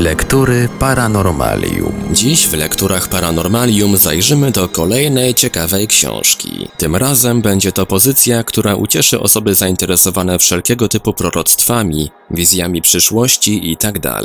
Lektury 0.00 0.68
Paranormalium. 0.78 1.92
Dziś 2.12 2.48
w 2.48 2.54
lekturach 2.54 3.08
Paranormalium 3.08 3.96
zajrzymy 3.96 4.50
do 4.50 4.68
kolejnej 4.68 5.34
ciekawej 5.34 5.86
książki. 5.86 6.68
Tym 6.76 6.96
razem 6.96 7.42
będzie 7.42 7.72
to 7.72 7.86
pozycja, 7.86 8.44
która 8.44 8.74
ucieszy 8.74 9.20
osoby 9.20 9.54
zainteresowane 9.54 10.38
wszelkiego 10.38 10.88
typu 10.88 11.12
proroctwami, 11.12 12.10
wizjami 12.30 12.82
przyszłości 12.82 13.70
itd. 13.70 14.20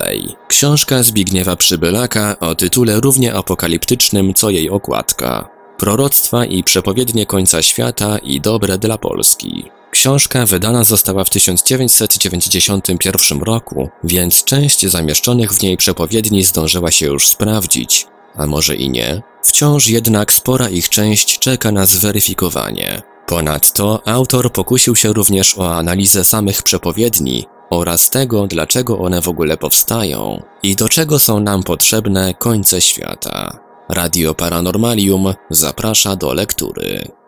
Książka 0.48 1.04
Zbigniewa 1.04 1.56
Przybylaka 1.56 2.40
o 2.40 2.56
tytule 2.56 3.00
równie 3.00 3.34
apokaliptycznym 3.34 4.34
co 4.34 4.50
jej 4.50 4.70
okładka. 4.70 5.50
Proroctwa 5.78 6.46
i 6.46 6.64
przepowiednie 6.64 7.26
końca 7.26 7.62
świata 7.62 8.18
i 8.18 8.42
dobre 8.42 8.78
dla 8.78 8.98
Polski. 8.98 9.66
Książka 10.06 10.46
wydana 10.46 10.84
została 10.84 11.24
w 11.24 11.30
1991 11.30 13.42
roku, 13.42 13.90
więc 14.04 14.44
część 14.44 14.88
zamieszczonych 14.88 15.54
w 15.54 15.62
niej 15.62 15.78
przepowiedni 15.78 16.44
zdążyła 16.44 16.92
się 16.92 17.06
już 17.06 17.28
sprawdzić, 17.28 18.08
a 18.36 18.48
może 18.48 18.76
i 18.76 18.90
nie. 18.90 19.22
Wciąż 19.44 19.88
jednak 19.88 20.34
spora 20.34 20.70
ich 20.70 20.90
część 20.90 21.40
czeka 21.40 21.72
na 21.72 21.86
zweryfikowanie. 21.86 23.02
Ponadto 23.28 24.08
autor 24.08 24.52
pokusił 24.52 24.96
się 24.96 25.14
również 25.14 25.58
o 25.58 25.76
analizę 25.76 26.26
samych 26.26 26.64
przepowiedni 26.64 27.46
oraz 27.70 28.10
tego, 28.10 28.48
dlaczego 28.48 29.00
one 29.00 29.22
w 29.22 29.28
ogóle 29.28 29.58
powstają 29.58 30.44
i 30.64 30.76
do 30.76 30.90
czego 30.90 31.20
są 31.20 31.40
nam 31.40 31.64
potrzebne 31.64 32.34
końce 32.34 32.82
świata. 32.82 33.60
Radio 33.90 34.34
Paranormalium 34.34 35.34
zaprasza 35.50 36.16
do 36.16 36.34
lektury. 36.34 37.25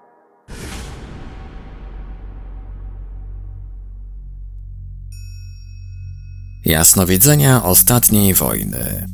Jasnowidzenia 6.65 7.63
ostatniej 7.63 8.33
wojny. 8.33 9.07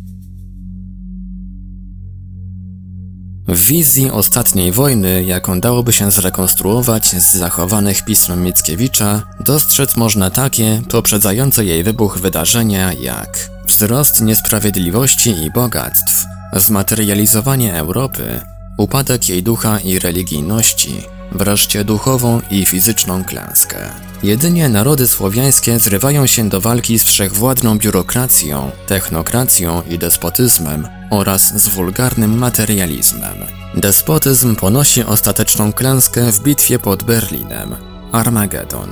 W 3.47 3.59
wizji 3.59 4.11
ostatniej 4.11 4.71
wojny, 4.71 5.23
jaką 5.23 5.59
dałoby 5.59 5.93
się 5.93 6.11
zrekonstruować 6.11 7.05
z 7.07 7.35
zachowanych 7.35 8.05
pism 8.05 8.43
Mickiewicza, 8.43 9.23
dostrzec 9.39 9.95
można 9.95 10.29
takie 10.29 10.81
poprzedzające 10.89 11.65
jej 11.65 11.83
wybuch 11.83 12.17
wydarzenia 12.17 12.93
jak 12.93 13.49
wzrost 13.67 14.21
niesprawiedliwości 14.21 15.29
i 15.29 15.51
bogactw, 15.51 16.25
zmaterializowanie 16.53 17.75
Europy, 17.75 18.41
upadek 18.77 19.29
jej 19.29 19.43
ducha 19.43 19.79
i 19.79 19.99
religijności, 19.99 21.01
wreszcie 21.33 21.83
duchową 21.83 22.41
i 22.51 22.65
fizyczną 22.65 23.23
klęskę. 23.23 23.77
Jedynie 24.23 24.69
narody 24.69 25.07
słowiańskie 25.07 25.79
zrywają 25.79 26.27
się 26.27 26.49
do 26.49 26.61
walki 26.61 26.99
z 26.99 27.03
wszechwładną 27.03 27.77
biurokracją, 27.77 28.71
technokracją 28.87 29.81
i 29.89 29.97
despotyzmem 29.97 30.87
oraz 31.09 31.61
z 31.61 31.67
wulgarnym 31.67 32.37
materializmem. 32.37 33.37
Despotyzm 33.75 34.55
ponosi 34.55 35.03
ostateczną 35.03 35.73
klęskę 35.73 36.31
w 36.31 36.43
bitwie 36.43 36.79
pod 36.79 37.03
Berlinem. 37.03 37.75
Armagedon. 38.11 38.89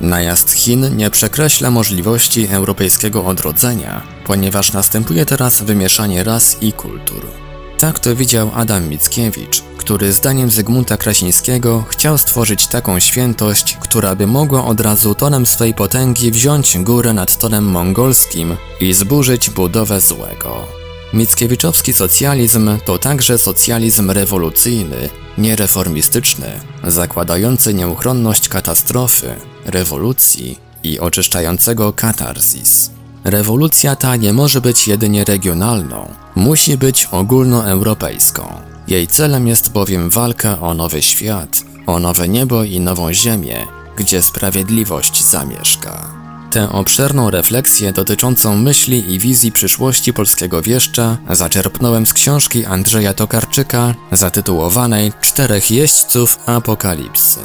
Najazd 0.00 0.52
Chin 0.52 0.96
nie 0.96 1.10
przekreśla 1.10 1.70
możliwości 1.70 2.46
europejskiego 2.46 3.24
odrodzenia, 3.24 4.02
ponieważ 4.26 4.72
następuje 4.72 5.26
teraz 5.26 5.62
wymieszanie 5.62 6.24
ras 6.24 6.56
i 6.60 6.72
kultur. 6.72 7.49
Tak 7.80 7.98
to 7.98 8.16
widział 8.16 8.50
Adam 8.54 8.88
Mickiewicz, 8.88 9.62
który 9.78 10.12
zdaniem 10.12 10.50
Zygmunta 10.50 10.96
Krasińskiego 10.96 11.84
chciał 11.88 12.18
stworzyć 12.18 12.66
taką 12.66 13.00
świętość, 13.00 13.76
która 13.80 14.14
by 14.14 14.26
mogła 14.26 14.64
od 14.64 14.80
razu 14.80 15.14
tonem 15.14 15.46
swej 15.46 15.74
potęgi 15.74 16.30
wziąć 16.30 16.78
górę 16.78 17.12
nad 17.12 17.38
tonem 17.38 17.64
mongolskim 17.64 18.56
i 18.80 18.92
zburzyć 18.92 19.50
budowę 19.50 20.00
złego. 20.00 20.66
Mickiewiczowski 21.12 21.92
socjalizm 21.92 22.70
to 22.84 22.98
także 22.98 23.38
socjalizm 23.38 24.10
rewolucyjny, 24.10 25.08
niereformistyczny, 25.38 26.60
zakładający 26.84 27.74
nieuchronność 27.74 28.48
katastrofy, 28.48 29.34
rewolucji 29.64 30.58
i 30.82 30.98
oczyszczającego 30.98 31.92
katarzis. 31.92 32.99
Rewolucja 33.24 33.96
ta 33.96 34.16
nie 34.16 34.32
może 34.32 34.60
być 34.60 34.88
jedynie 34.88 35.24
regionalną, 35.24 36.08
musi 36.34 36.76
być 36.76 37.08
ogólnoeuropejską. 37.10 38.42
Jej 38.88 39.06
celem 39.06 39.48
jest 39.48 39.72
bowiem 39.72 40.10
walka 40.10 40.60
o 40.60 40.74
nowy 40.74 41.02
świat, 41.02 41.62
o 41.86 41.98
nowe 41.98 42.28
niebo 42.28 42.64
i 42.64 42.80
nową 42.80 43.12
ziemię, 43.12 43.66
gdzie 43.96 44.22
sprawiedliwość 44.22 45.24
zamieszka. 45.24 46.20
Tę 46.50 46.72
obszerną 46.72 47.30
refleksję 47.30 47.92
dotyczącą 47.92 48.56
myśli 48.56 49.14
i 49.14 49.18
wizji 49.18 49.52
przyszłości 49.52 50.12
polskiego 50.12 50.62
wieszcza 50.62 51.18
zaczerpnąłem 51.30 52.06
z 52.06 52.12
książki 52.12 52.64
Andrzeja 52.64 53.14
Tokarczyka 53.14 53.94
zatytułowanej 54.12 55.12
Czterech 55.20 55.70
jeźdźców 55.70 56.38
apokalipsy. 56.46 57.40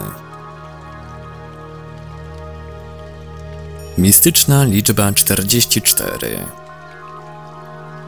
Mistyczna 3.97 4.63
liczba 4.63 5.13
44 5.13 6.45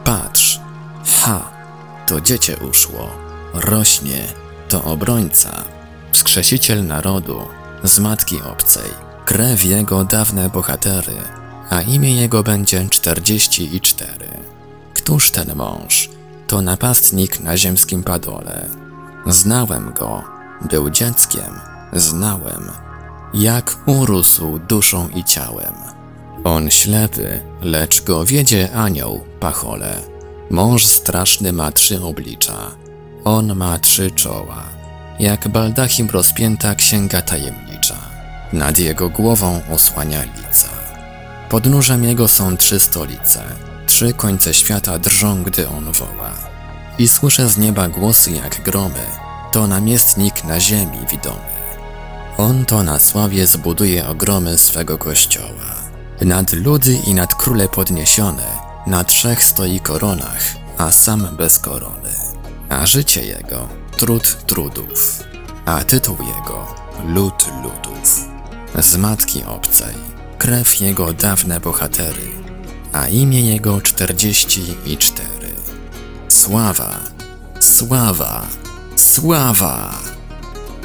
Patrz, 0.04 0.60
ha, 1.04 1.50
to 2.06 2.20
dziecię 2.20 2.56
uszło, 2.70 3.10
rośnie, 3.54 4.22
to 4.68 4.84
obrońca, 4.84 5.64
wskrzesiciel 6.12 6.86
narodu, 6.86 7.40
z 7.84 7.98
matki 7.98 8.42
obcej, 8.42 8.90
krew 9.24 9.64
jego 9.64 10.04
dawne 10.04 10.50
bohatery, 10.50 11.16
a 11.70 11.82
imię 11.82 12.16
jego 12.16 12.42
będzie 12.42 12.88
44. 12.90 14.10
Któż 14.94 15.30
ten 15.30 15.54
mąż? 15.54 16.10
To 16.46 16.62
napastnik 16.62 17.40
na 17.40 17.56
ziemskim 17.56 18.02
padole. 18.02 18.68
Znałem 19.26 19.92
go, 19.92 20.24
był 20.70 20.90
dzieckiem, 20.90 21.60
znałem 21.92 22.87
jak 23.34 23.76
urósł 23.86 24.58
duszą 24.58 25.08
i 25.08 25.24
ciałem. 25.24 25.74
On 26.44 26.70
ślepy, 26.70 27.40
lecz 27.62 28.02
go 28.02 28.24
wiedzie 28.24 28.72
anioł, 28.72 29.24
pachole. 29.40 29.94
Mąż 30.50 30.86
straszny 30.86 31.52
ma 31.52 31.72
trzy 31.72 32.02
oblicza, 32.02 32.56
on 33.24 33.56
ma 33.56 33.78
trzy 33.78 34.10
czoła. 34.10 34.62
Jak 35.18 35.48
baldachim 35.48 36.10
rozpięta 36.10 36.74
księga 36.74 37.22
tajemnicza, 37.22 37.96
nad 38.52 38.78
jego 38.78 39.08
głową 39.08 39.60
osłania 39.70 40.22
lica. 40.22 40.68
Podnóżem 41.48 42.04
jego 42.04 42.28
są 42.28 42.56
trzy 42.56 42.80
stolice, 42.80 43.42
trzy 43.86 44.12
końce 44.12 44.54
świata 44.54 44.98
drżą, 44.98 45.42
gdy 45.42 45.68
on 45.68 45.92
woła. 45.92 46.32
I 46.98 47.08
słyszę 47.08 47.48
z 47.48 47.58
nieba 47.58 47.88
głosy 47.88 48.30
jak 48.30 48.62
gromy, 48.62 49.06
to 49.52 49.66
namiestnik 49.66 50.44
na 50.44 50.60
ziemi 50.60 50.98
widomy. 51.10 51.57
On 52.38 52.64
to 52.64 52.82
na 52.82 52.98
sławie 52.98 53.46
zbuduje 53.46 54.08
ogromy 54.08 54.58
swego 54.58 54.98
kościoła. 54.98 55.74
Nad 56.20 56.52
ludy 56.52 56.98
i 57.06 57.14
nad 57.14 57.34
króle 57.34 57.68
podniesione, 57.68 58.46
na 58.86 59.04
trzech 59.04 59.44
stoi 59.44 59.80
koronach, 59.80 60.42
a 60.76 60.92
sam 60.92 61.36
bez 61.36 61.58
korony. 61.58 62.10
A 62.68 62.86
życie 62.86 63.26
jego 63.26 63.68
trud 63.96 64.46
trudów, 64.46 65.24
a 65.64 65.84
tytuł 65.84 66.16
jego 66.36 66.66
lud 67.06 67.46
ludów. 67.62 68.28
Z 68.78 68.96
matki 68.96 69.44
obcej, 69.44 69.94
krew 70.38 70.80
jego 70.80 71.12
dawne 71.12 71.60
bohatery, 71.60 72.30
a 72.92 73.08
imię 73.08 73.40
jego 73.40 73.80
czterdzieści 73.80 74.62
i 74.86 74.96
cztery. 74.96 75.52
Sława, 76.28 77.00
sława, 77.60 78.46
sława! 78.96 80.17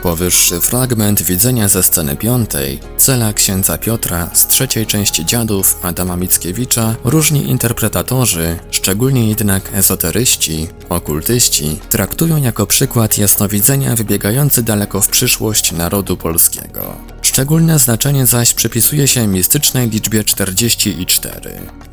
Powyższy 0.04 0.62
fragment 0.62 1.22
widzenia 1.22 1.68
ze 1.68 1.84
sceny 1.84 2.16
piątej, 2.16 2.80
cela 2.98 3.34
księdza 3.34 3.78
Piotra 3.78 4.30
z 4.34 4.48
trzeciej 4.48 4.86
części 4.86 5.26
Dziadów 5.26 5.80
Adama 5.86 6.16
Mickiewicza, 6.18 6.96
różni 7.04 7.50
interpretatorzy, 7.50 8.60
szczególnie 8.72 9.30
jednak 9.30 9.74
esoteryści, 9.74 10.68
okultyści, 10.90 11.80
traktują 11.90 12.38
jako 12.38 12.68
przykład 12.68 13.18
jasnowidzenia 13.18 13.96
wybiegający 13.96 14.64
daleko 14.64 15.02
w 15.02 15.08
przyszłość 15.08 15.72
narodu 15.72 16.18
polskiego. 16.18 16.96
Szczególne 17.34 17.80
znaczenie 17.80 18.26
zaś 18.26 18.54
przypisuje 18.54 19.08
się 19.08 19.28
mistycznej 19.28 19.90
liczbie 19.90 20.24
44. 20.24 21.42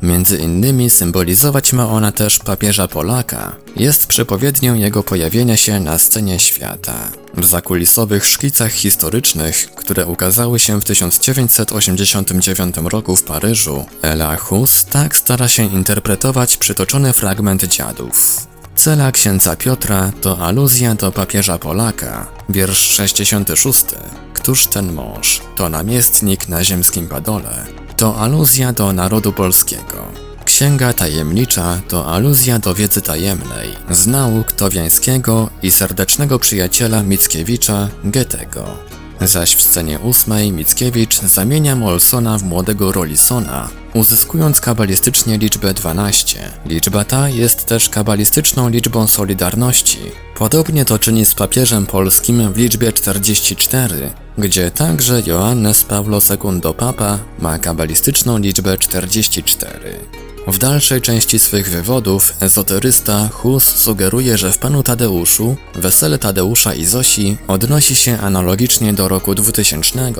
Między 0.01 0.37
innymi 0.37 0.89
symbolizować 0.89 1.73
ma 1.73 1.89
ona 1.89 2.11
też 2.11 2.39
papieża 2.39 2.87
Polaka, 2.87 3.55
jest 3.75 4.07
przepowiednią 4.07 4.75
jego 4.75 5.03
pojawienia 5.03 5.57
się 5.57 5.79
na 5.79 5.99
scenie 5.99 6.39
świata. 6.39 7.11
W 7.37 7.45
zakulisowych 7.45 8.25
szkicach 8.25 8.71
historycznych, 8.71 9.71
które 9.75 10.05
ukazały 10.05 10.59
się 10.59 10.81
w 10.81 10.85
1989 10.85 12.75
roku 12.83 13.15
w 13.15 13.23
Paryżu, 13.23 13.85
Ella 14.01 14.35
Hus 14.35 14.85
tak 14.85 15.15
stara 15.15 15.47
się 15.47 15.63
interpretować 15.63 16.57
przytoczony 16.57 17.13
fragment 17.13 17.63
dziadów. 17.63 18.50
Cela 18.75 19.11
księdza 19.11 19.55
Piotra 19.55 20.11
to 20.21 20.37
aluzja 20.39 20.95
do 20.95 21.11
papieża 21.11 21.57
Polaka, 21.57 22.27
wiersz 22.49 22.79
66. 22.79 23.85
Któż 24.33 24.67
ten 24.67 24.93
mąż? 24.93 25.41
To 25.55 25.69
namiestnik 25.69 26.49
na 26.49 26.63
ziemskim 26.63 27.07
padole. 27.07 27.65
To 27.97 28.17
aluzja 28.17 28.73
do 28.73 28.93
narodu 28.93 29.33
polskiego. 29.33 30.05
Księga 30.45 30.93
tajemnicza 30.93 31.81
to 31.87 32.13
aluzja 32.13 32.59
do 32.59 32.73
wiedzy 32.73 33.01
tajemnej, 33.01 33.69
z 33.89 34.07
nauk 34.07 34.51
Towiańskiego 34.51 35.49
i 35.63 35.71
serdecznego 35.71 36.39
przyjaciela 36.39 37.03
Mickiewicza, 37.03 37.87
Goethego. 38.03 38.90
Zaś 39.21 39.55
w 39.55 39.61
scenie 39.61 39.99
ósmej 39.99 40.51
Mickiewicz 40.51 41.21
zamienia 41.21 41.75
Molsona 41.75 42.37
w 42.37 42.43
młodego 42.43 42.91
Rollisona, 42.91 43.69
uzyskując 43.93 44.61
kabalistycznie 44.61 45.37
liczbę 45.37 45.73
12. 45.73 46.49
Liczba 46.65 47.03
ta 47.03 47.29
jest 47.29 47.65
też 47.65 47.89
kabalistyczną 47.89 48.69
liczbą 48.69 49.07
Solidarności. 49.07 49.99
Podobnie 50.37 50.85
to 50.85 50.99
czyni 50.99 51.25
z 51.25 51.33
papieżem 51.33 51.85
polskim 51.85 52.53
w 52.53 52.57
liczbie 52.57 52.93
44, 52.93 54.09
gdzie 54.37 54.71
także 54.71 55.21
Joannes 55.25 55.83
Paulo 55.83 56.19
II 56.29 56.73
Papa 56.77 57.19
ma 57.39 57.59
kabalistyczną 57.59 58.37
liczbę 58.37 58.77
44. 58.77 60.30
W 60.47 60.57
dalszej 60.57 61.01
części 61.01 61.39
swych 61.39 61.69
wywodów 61.69 62.33
ezoterysta 62.39 63.29
Hus 63.33 63.63
sugeruje, 63.63 64.37
że 64.37 64.53
w 64.53 64.57
Panu 64.57 64.83
Tadeuszu 64.83 65.55
wesele 65.75 66.17
Tadeusza 66.17 66.73
i 66.73 66.85
Zosi 66.85 67.37
odnosi 67.47 67.95
się 67.95 68.17
analogicznie 68.19 68.93
do 68.93 69.07
roku 69.07 69.35
2000, 69.35 70.13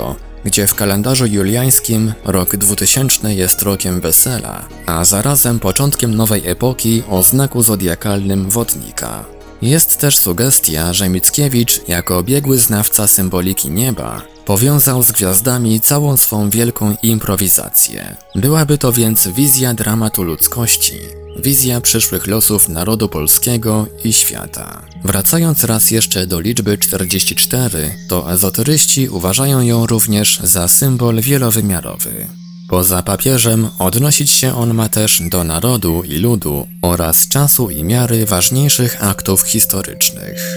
gdzie 0.45 0.67
w 0.67 0.75
kalendarzu 0.75 1.25
juliańskim 1.25 2.13
rok 2.25 2.55
2000 2.55 3.33
jest 3.33 3.61
rokiem 3.61 4.01
wesela, 4.01 4.65
a 4.85 5.05
zarazem 5.05 5.59
początkiem 5.59 6.15
nowej 6.15 6.47
epoki 6.47 7.03
o 7.09 7.23
znaku 7.23 7.63
zodiakalnym 7.63 8.49
wodnika. 8.49 9.40
Jest 9.61 9.97
też 9.97 10.17
sugestia, 10.17 10.93
że 10.93 11.09
Mickiewicz, 11.09 11.87
jako 11.87 12.23
biegły 12.23 12.57
znawca 12.57 13.07
symboliki 13.07 13.69
nieba, 13.69 14.21
powiązał 14.45 15.03
z 15.03 15.11
gwiazdami 15.11 15.81
całą 15.81 16.17
swą 16.17 16.49
wielką 16.49 16.95
improwizację. 17.03 18.15
Byłaby 18.35 18.77
to 18.77 18.93
więc 18.93 19.27
wizja 19.27 19.73
dramatu 19.73 20.23
ludzkości, 20.23 20.99
wizja 21.39 21.81
przyszłych 21.81 22.27
losów 22.27 22.69
narodu 22.69 23.09
polskiego 23.09 23.87
i 24.03 24.13
świata. 24.13 24.81
Wracając 25.03 25.63
raz 25.63 25.91
jeszcze 25.91 26.27
do 26.27 26.39
liczby 26.39 26.77
44, 26.77 27.95
to 28.07 28.31
ezoteryści 28.33 29.09
uważają 29.09 29.61
ją 29.61 29.85
również 29.85 30.39
za 30.43 30.67
symbol 30.67 31.21
wielowymiarowy. 31.21 32.40
Poza 32.71 33.01
papieżem 33.03 33.69
odnosić 33.79 34.31
się 34.31 34.55
on 34.55 34.73
ma 34.73 34.89
też 34.89 35.21
do 35.29 35.43
narodu 35.43 36.03
i 36.03 36.17
ludu 36.17 36.67
oraz 36.81 37.27
czasu 37.27 37.69
i 37.69 37.83
miary 37.83 38.25
ważniejszych 38.25 39.03
aktów 39.03 39.41
historycznych. 39.41 40.55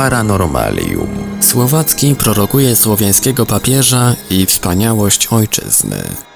Paranormalium. 0.00 1.08
Słowacki 1.40 2.14
prorokuje 2.14 2.76
słowiańskiego 2.76 3.46
papieża 3.46 4.14
i 4.30 4.46
wspaniałość 4.46 5.26
ojczyzny. 5.26 6.29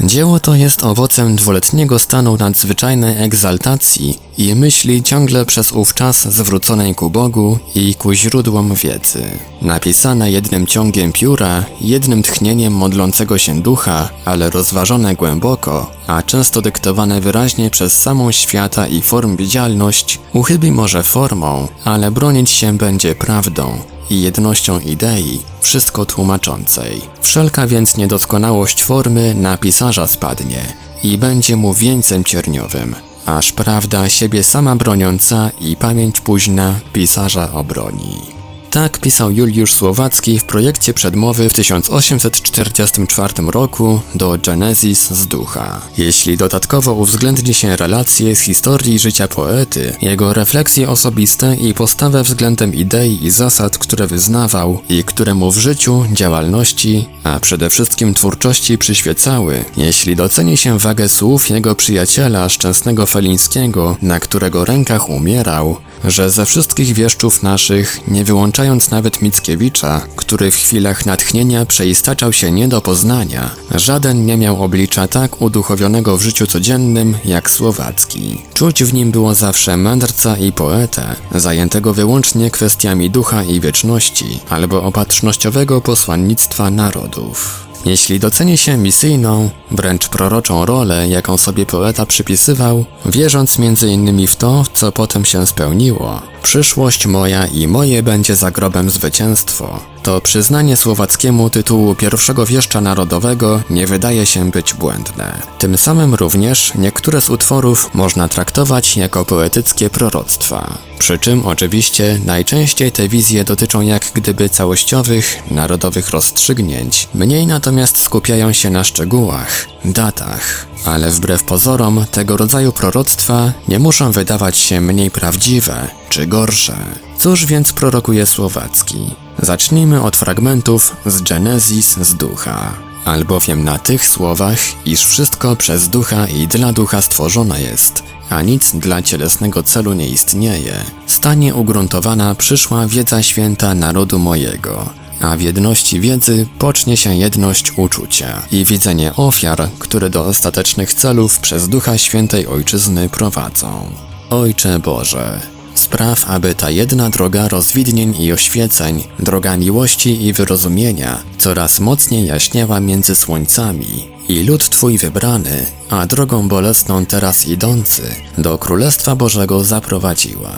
Dzieło 0.00 0.40
to 0.40 0.54
jest 0.54 0.84
owocem 0.84 1.36
dwuletniego 1.36 1.98
stanu 1.98 2.36
nadzwyczajnej 2.36 3.24
egzaltacji 3.24 4.18
i 4.38 4.54
myśli 4.54 5.02
ciągle 5.02 5.46
przez 5.46 5.72
ów 5.72 5.94
czas 5.94 6.34
zwróconej 6.34 6.94
ku 6.94 7.10
Bogu 7.10 7.58
i 7.74 7.94
ku 7.94 8.12
źródłom 8.12 8.74
wiedzy. 8.74 9.24
Napisane 9.62 10.30
jednym 10.30 10.66
ciągiem 10.66 11.12
pióra, 11.12 11.64
jednym 11.80 12.22
tchnieniem 12.22 12.72
modlącego 12.72 13.38
się 13.38 13.62
ducha, 13.62 14.08
ale 14.24 14.50
rozważone 14.50 15.14
głęboko, 15.14 15.90
a 16.06 16.22
często 16.22 16.62
dyktowane 16.62 17.20
wyraźnie 17.20 17.70
przez 17.70 18.02
samą 18.02 18.32
świata 18.32 18.86
i 18.86 19.02
form 19.02 19.36
widzialność, 19.36 20.18
uchybi 20.32 20.72
może 20.72 21.02
formą, 21.02 21.68
ale 21.84 22.10
bronić 22.10 22.50
się 22.50 22.76
będzie 22.76 23.14
prawdą, 23.14 23.78
i 24.10 24.22
jednością 24.22 24.80
idei, 24.80 25.42
wszystko 25.60 26.06
tłumaczącej. 26.06 27.00
Wszelka 27.20 27.66
więc 27.66 27.96
niedoskonałość 27.96 28.84
formy 28.84 29.34
na 29.34 29.58
pisarza 29.58 30.06
spadnie 30.06 30.60
i 31.02 31.18
będzie 31.18 31.56
mu 31.56 31.74
wieńcem 31.74 32.24
cierniowym, 32.24 32.94
aż 33.26 33.52
prawda 33.52 34.08
siebie 34.08 34.44
sama 34.44 34.76
broniąca 34.76 35.50
i 35.60 35.76
pamięć 35.76 36.20
późna 36.20 36.74
pisarza 36.92 37.52
obroni. 37.52 38.36
Tak 38.70 38.98
pisał 38.98 39.30
Juliusz 39.30 39.72
Słowacki 39.72 40.38
w 40.38 40.44
projekcie 40.44 40.94
przedmowy 40.94 41.50
w 41.50 41.52
1844 41.52 43.34
roku 43.46 44.00
do 44.14 44.38
Genesis 44.42 45.10
z 45.10 45.26
ducha. 45.26 45.80
Jeśli 45.98 46.36
dodatkowo 46.36 46.92
uwzględni 46.92 47.54
się 47.54 47.76
relacje 47.76 48.36
z 48.36 48.40
historii 48.40 48.98
życia 48.98 49.28
poety, 49.28 49.96
jego 50.02 50.32
refleksje 50.32 50.88
osobiste 50.88 51.56
i 51.56 51.74
postawę 51.74 52.22
względem 52.22 52.74
idei 52.74 53.24
i 53.24 53.30
zasad, 53.30 53.78
które 53.78 54.06
wyznawał 54.06 54.80
i 54.88 55.04
które 55.04 55.34
mu 55.34 55.52
w 55.52 55.58
życiu, 55.58 56.04
działalności, 56.12 57.08
a 57.24 57.40
przede 57.40 57.70
wszystkim 57.70 58.14
twórczości 58.14 58.78
przyświecały, 58.78 59.64
jeśli 59.76 60.16
doceni 60.16 60.56
się 60.56 60.78
wagę 60.78 61.08
słów 61.08 61.50
jego 61.50 61.74
przyjaciela 61.74 62.48
Szczęsnego 62.48 63.06
Felińskiego, 63.06 63.96
na 64.02 64.20
którego 64.20 64.64
rękach 64.64 65.08
umierał, 65.08 65.76
że 66.04 66.30
ze 66.30 66.46
wszystkich 66.46 66.94
wieszczów 66.94 67.42
naszych, 67.42 68.00
nie 68.08 68.24
wyłączając 68.56 68.90
nawet 68.90 69.22
Mickiewicza, 69.22 70.00
który 70.16 70.50
w 70.50 70.56
chwilach 70.56 71.06
natchnienia 71.06 71.66
przeistaczał 71.66 72.32
się 72.32 72.50
nie 72.52 72.68
do 72.68 72.80
poznania, 72.80 73.50
żaden 73.74 74.26
nie 74.26 74.36
miał 74.36 74.62
oblicza 74.62 75.08
tak 75.08 75.42
uduchowionego 75.42 76.16
w 76.16 76.22
życiu 76.22 76.46
codziennym 76.46 77.14
jak 77.24 77.50
Słowacki. 77.50 78.42
Czuć 78.54 78.84
w 78.84 78.94
nim 78.94 79.10
było 79.10 79.34
zawsze 79.34 79.76
mędrca 79.76 80.36
i 80.36 80.52
poetę, 80.52 81.16
zajętego 81.34 81.94
wyłącznie 81.94 82.50
kwestiami 82.50 83.10
ducha 83.10 83.42
i 83.42 83.60
wieczności, 83.60 84.40
albo 84.48 84.82
opatrznościowego 84.82 85.80
posłannictwa 85.80 86.70
narodów. 86.70 87.65
Jeśli 87.86 88.20
doceni 88.20 88.58
się 88.58 88.76
misyjną, 88.76 89.50
wręcz 89.70 90.08
proroczą 90.08 90.66
rolę, 90.66 91.08
jaką 91.08 91.36
sobie 91.36 91.66
poeta 91.66 92.06
przypisywał, 92.06 92.84
wierząc 93.06 93.58
m.in. 93.58 94.26
w 94.26 94.36
to, 94.36 94.64
co 94.74 94.92
potem 94.92 95.24
się 95.24 95.46
spełniło, 95.46 96.22
przyszłość 96.42 97.06
moja 97.06 97.46
i 97.46 97.68
moje 97.68 98.02
będzie 98.02 98.36
za 98.36 98.50
grobem 98.50 98.90
zwycięstwo, 98.90 99.80
to 100.06 100.20
przyznanie 100.20 100.76
słowackiemu 100.76 101.50
tytułu 101.50 101.94
pierwszego 101.94 102.46
wieszcza 102.46 102.80
narodowego 102.80 103.60
nie 103.70 103.86
wydaje 103.86 104.26
się 104.26 104.50
być 104.50 104.74
błędne. 104.74 105.42
Tym 105.58 105.78
samym 105.78 106.14
również 106.14 106.72
niektóre 106.74 107.20
z 107.20 107.30
utworów 107.30 107.94
można 107.94 108.28
traktować 108.28 108.96
jako 108.96 109.24
poetyckie 109.24 109.90
proroctwa. 109.90 110.78
Przy 110.98 111.18
czym 111.18 111.46
oczywiście 111.46 112.20
najczęściej 112.26 112.92
te 112.92 113.08
wizje 113.08 113.44
dotyczą 113.44 113.80
jak 113.80 114.10
gdyby 114.14 114.48
całościowych, 114.48 115.42
narodowych 115.50 116.10
rozstrzygnięć, 116.10 117.08
mniej 117.14 117.46
natomiast 117.46 117.98
skupiają 118.02 118.52
się 118.52 118.70
na 118.70 118.84
szczegółach, 118.84 119.66
datach. 119.84 120.66
Ale 120.84 121.10
wbrew 121.10 121.42
pozorom 121.42 122.04
tego 122.10 122.36
rodzaju 122.36 122.72
proroctwa 122.72 123.52
nie 123.68 123.78
muszą 123.78 124.12
wydawać 124.12 124.58
się 124.58 124.80
mniej 124.80 125.10
prawdziwe 125.10 125.88
czy 126.10 126.26
gorsze. 126.26 126.76
Cóż 127.18 127.46
więc 127.46 127.72
prorokuje 127.72 128.26
Słowacki? 128.26 129.25
Zacznijmy 129.38 130.02
od 130.02 130.16
fragmentów 130.16 130.96
z 131.06 131.22
Genesis 131.22 131.96
z 131.96 132.14
ducha. 132.14 132.72
Albowiem 133.04 133.64
na 133.64 133.78
tych 133.78 134.08
słowach, 134.08 134.58
iż 134.86 135.06
wszystko 135.06 135.56
przez 135.56 135.88
ducha 135.88 136.26
i 136.26 136.46
dla 136.46 136.72
ducha 136.72 137.02
stworzone 137.02 137.62
jest, 137.62 138.02
a 138.30 138.42
nic 138.42 138.76
dla 138.76 139.02
cielesnego 139.02 139.62
celu 139.62 139.92
nie 139.92 140.08
istnieje, 140.08 140.74
stanie 141.06 141.54
ugruntowana 141.54 142.34
przyszła 142.34 142.86
wiedza 142.86 143.22
święta 143.22 143.74
narodu 143.74 144.18
mojego, 144.18 144.90
a 145.20 145.36
w 145.36 145.40
jedności 145.40 146.00
wiedzy 146.00 146.46
pocznie 146.58 146.96
się 146.96 147.14
jedność 147.14 147.72
uczucia 147.76 148.42
i 148.50 148.64
widzenie 148.64 149.14
ofiar, 149.16 149.68
które 149.78 150.10
do 150.10 150.24
ostatecznych 150.24 150.94
celów 150.94 151.38
przez 151.38 151.68
Ducha 151.68 151.98
Świętej 151.98 152.46
Ojczyzny 152.46 153.08
prowadzą. 153.08 153.90
Ojcze 154.30 154.78
Boże, 154.78 155.40
Spraw, 155.76 156.30
aby 156.30 156.54
ta 156.54 156.70
jedna 156.70 157.10
droga 157.10 157.48
rozwidnień 157.48 158.14
i 158.22 158.32
oświeceń, 158.32 159.04
droga 159.18 159.56
miłości 159.56 160.24
i 160.26 160.32
wyrozumienia, 160.32 161.18
coraz 161.38 161.80
mocniej 161.80 162.26
jaśniała 162.26 162.80
między 162.80 163.16
słońcami 163.16 164.08
i 164.28 164.44
lud 164.44 164.68
Twój 164.68 164.98
wybrany, 164.98 165.66
a 165.90 166.06
drogą 166.06 166.48
bolesną 166.48 167.06
teraz 167.06 167.46
idący, 167.48 168.02
do 168.38 168.58
Królestwa 168.58 169.16
Bożego 169.16 169.64
zaprowadziła. 169.64 170.52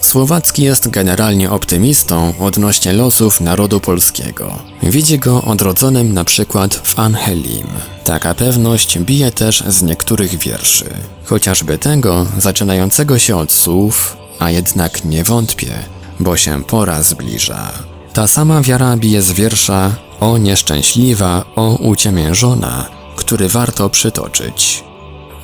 Słowacki 0.00 0.62
jest 0.62 0.88
generalnie 0.88 1.50
optymistą 1.50 2.34
odnośnie 2.40 2.92
losów 2.92 3.40
narodu 3.40 3.80
polskiego. 3.80 4.58
Widzi 4.82 5.18
go 5.18 5.42
odrodzonym 5.42 6.12
na 6.12 6.24
przykład 6.24 6.74
w 6.74 6.98
Angelim. 6.98 7.66
Taka 8.04 8.34
pewność 8.34 8.98
bije 8.98 9.32
też 9.32 9.64
z 9.68 9.82
niektórych 9.82 10.38
wierszy. 10.38 10.84
Chociażby 11.24 11.78
tego 11.78 12.26
zaczynającego 12.38 13.18
się 13.18 13.36
od 13.36 13.52
słów, 13.52 14.16
a 14.38 14.50
jednak 14.50 15.04
nie 15.04 15.24
wątpię, 15.24 15.72
bo 16.20 16.36
się 16.36 16.64
pora 16.64 17.02
zbliża. 17.02 17.72
Ta 18.12 18.26
sama 18.26 18.60
wiara 18.62 18.96
bije 18.96 19.22
z 19.22 19.32
wiersza 19.32 19.90
O 20.20 20.38
nieszczęśliwa, 20.38 21.44
o 21.56 21.74
uciemiężona, 21.74 22.88
który 23.16 23.48
warto 23.48 23.90
przytoczyć. 23.90 24.84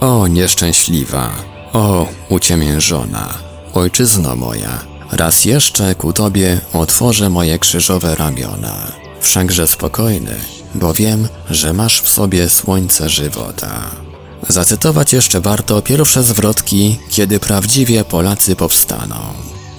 O 0.01 0.27
nieszczęśliwa, 0.27 1.31
o 1.73 2.09
uciemiężona, 2.29 3.35
ojczyzno 3.75 4.37
moja, 4.37 4.85
raz 5.13 5.45
jeszcze 5.45 5.95
ku 5.95 6.13
Tobie 6.13 6.61
otworzę 6.73 7.31
moje 7.31 7.59
krzyżowe 7.59 8.15
ramiona. 8.15 8.93
Wszakże 9.21 9.67
spokojny, 9.67 10.35
bo 10.75 10.95
wiem, 10.95 11.29
że 11.51 11.73
masz 11.73 12.03
w 12.03 12.09
sobie 12.09 12.49
słońce 12.49 13.09
żywota. 13.09 13.91
Zacytować 14.49 15.13
jeszcze 15.13 15.41
warto 15.41 15.83
pierwsze 15.83 16.23
zwrotki, 16.23 16.99
kiedy 17.11 17.41
prawdziwie 17.41 18.05
Polacy 18.05 18.57
powstaną. 18.57 19.17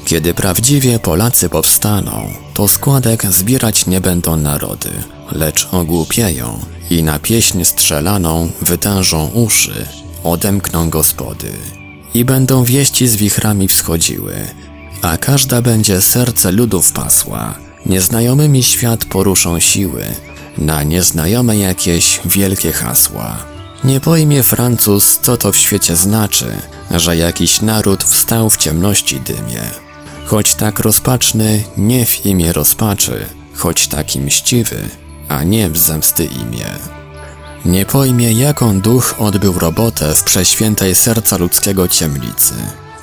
Kiedy 0.06 0.34
prawdziwie 0.34 1.00
Polacy 1.00 1.50
powstaną, 1.50 2.34
to 2.53 2.68
składek 2.68 3.25
zbierać 3.32 3.86
nie 3.86 4.01
będą 4.01 4.38
narody, 4.38 4.89
lecz 5.32 5.68
ogłupieją 5.72 6.60
i 6.89 7.03
na 7.03 7.20
pieśń 7.20 7.63
strzelaną 7.63 8.51
wytężą 8.62 9.27
uszy, 9.27 9.86
odemkną 10.24 10.89
gospody. 10.89 11.51
I 12.13 12.25
będą 12.25 12.63
wieści 12.63 13.08
z 13.08 13.15
wichrami 13.15 13.68
wschodziły, 13.68 14.36
a 15.01 15.18
każda 15.18 15.62
będzie 15.62 16.01
serce 16.01 16.51
ludów 16.51 16.91
pasła. 16.91 17.53
Nieznajomymi 17.86 18.63
świat 18.63 19.06
poruszą 19.06 19.60
siły, 19.60 20.06
na 20.58 20.84
nieznajome 20.84 21.58
jakieś 21.58 22.20
wielkie 22.25 22.72
hasła. 22.72 23.61
Nie 23.84 24.00
pojmie 24.00 24.44
Francuz, 24.44 25.20
co 25.22 25.38
to 25.38 25.52
w 25.52 25.58
świecie 25.58 25.96
znaczy, 25.96 26.46
że 26.92 27.18
jakiś 27.18 27.62
naród 27.62 28.04
wstał 28.04 28.50
w 28.50 28.58
ciemności 28.58 29.20
dymie. 29.20 29.62
Choć 30.26 30.56
tak 30.56 30.80
rozpaczny, 30.80 31.64
nie 31.78 32.06
w 32.06 32.26
imię 32.26 32.54
rozpaczy, 32.54 33.26
choć 33.56 33.88
taki 33.88 34.20
mściwy, 34.20 34.90
a 35.28 35.44
nie 35.44 35.70
w 35.70 35.78
zemsty 35.78 36.26
imię. 36.26 36.66
Nie 37.66 37.86
pojmie, 37.86 38.32
jaką 38.32 38.82
duch 38.82 39.16
odbył 39.20 39.60
robotę 39.60 40.16
w 40.16 40.24
przeświętej 40.24 40.96
serca 40.96 41.38
ludzkiego 41.38 41.88
ciemnicy. 41.88 42.54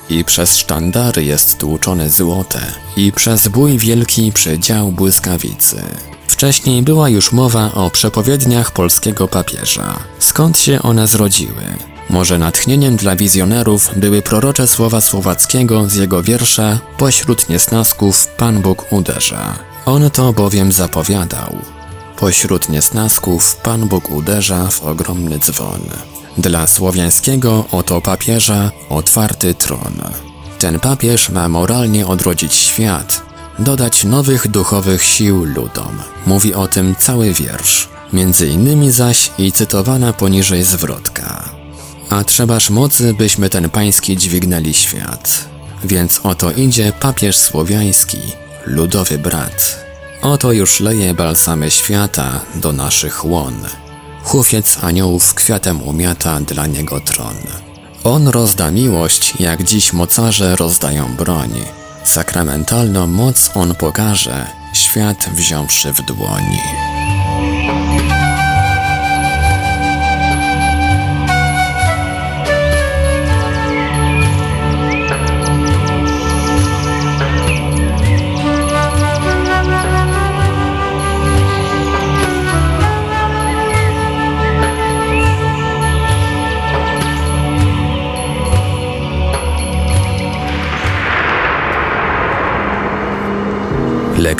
I 0.09 0.23
przez 0.23 0.57
sztandary 0.57 1.23
jest 1.23 1.57
tłuczone 1.57 2.09
złote, 2.09 2.61
i 2.97 3.11
przez 3.11 3.47
bój 3.47 3.77
wielki 3.77 4.31
przedział 4.31 4.91
błyskawicy. 4.91 5.83
Wcześniej 6.39 6.83
była 6.83 7.09
już 7.09 7.31
mowa 7.31 7.71
o 7.73 7.89
przepowiedniach 7.89 8.71
polskiego 8.71 9.27
papieża. 9.27 9.99
Skąd 10.19 10.57
się 10.59 10.81
one 10.81 11.07
zrodziły? 11.07 11.63
Może 12.09 12.37
natchnieniem 12.37 12.95
dla 12.95 13.15
wizjonerów 13.15 13.89
były 13.95 14.21
prorocze 14.21 14.67
słowa 14.67 15.01
Słowackiego 15.01 15.89
z 15.89 15.95
jego 15.95 16.23
wiersza 16.23 16.79
Pośród 16.97 17.49
niesnasków 17.49 18.27
Pan 18.27 18.61
Bóg 18.61 18.93
uderza. 18.93 19.59
On 19.85 20.09
to 20.09 20.33
bowiem 20.33 20.71
zapowiadał. 20.71 21.57
Pośród 22.17 22.69
niesnasków 22.69 23.55
Pan 23.55 23.87
Bóg 23.87 24.11
uderza 24.11 24.67
w 24.67 24.83
ogromny 24.83 25.39
dzwon. 25.39 25.81
Dla 26.37 26.67
słowiańskiego 26.67 27.65
oto 27.71 28.01
papieża 28.01 28.71
otwarty 28.89 29.53
tron. 29.53 30.01
Ten 30.59 30.79
papież 30.79 31.29
ma 31.29 31.49
moralnie 31.49 32.07
odrodzić 32.07 32.53
świat, 32.53 33.28
dodać 33.59 34.03
nowych 34.03 34.47
duchowych 34.47 35.03
sił 35.03 35.43
ludom. 35.43 35.99
Mówi 36.25 36.53
o 36.53 36.67
tym 36.67 36.95
cały 36.99 37.33
wiersz, 37.33 37.89
między 38.13 38.47
innymi 38.47 38.91
zaś 38.91 39.31
i 39.37 39.51
cytowana 39.51 40.13
poniżej 40.13 40.63
zwrotka. 40.63 41.49
A 42.09 42.23
trzebaż 42.23 42.69
mocy, 42.69 43.13
byśmy 43.13 43.49
ten 43.49 43.69
pański 43.69 44.17
dźwignęli 44.17 44.73
świat. 44.73 45.45
Więc 45.83 46.19
oto 46.23 46.51
idzie 46.51 46.93
papież 46.99 47.37
słowiański, 47.37 48.17
ludowy 48.65 49.17
brat. 49.17 49.85
Oto 50.21 50.51
już 50.51 50.79
leje 50.79 51.13
balsamy 51.13 51.71
świata 51.71 52.41
do 52.55 52.71
naszych 52.71 53.25
łon. 53.25 53.55
Hufiec 54.23 54.77
aniołów 54.81 55.33
kwiatem 55.33 55.81
umiata 55.81 56.39
dla 56.39 56.67
niego 56.67 56.99
tron. 56.99 57.35
On 58.03 58.27
rozda 58.27 58.71
miłość, 58.71 59.33
jak 59.39 59.63
dziś 59.63 59.93
mocarze 59.93 60.55
rozdają 60.55 61.15
broń. 61.15 61.78
Sakramentalną 62.03 63.07
moc 63.07 63.51
on 63.55 63.75
pokaże, 63.75 64.47
świat 64.73 65.29
wziąwszy 65.33 65.93
w 65.93 66.01
dłoni. 66.01 66.59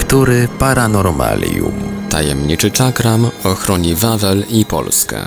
Lektury 0.10 0.48
Paranormalium. 0.60 1.74
Tajemniczy 2.10 2.72
czakram 2.72 3.30
ochroni 3.44 3.96
Wawel 3.96 4.44
i 4.50 4.66
Polskę. 4.66 5.22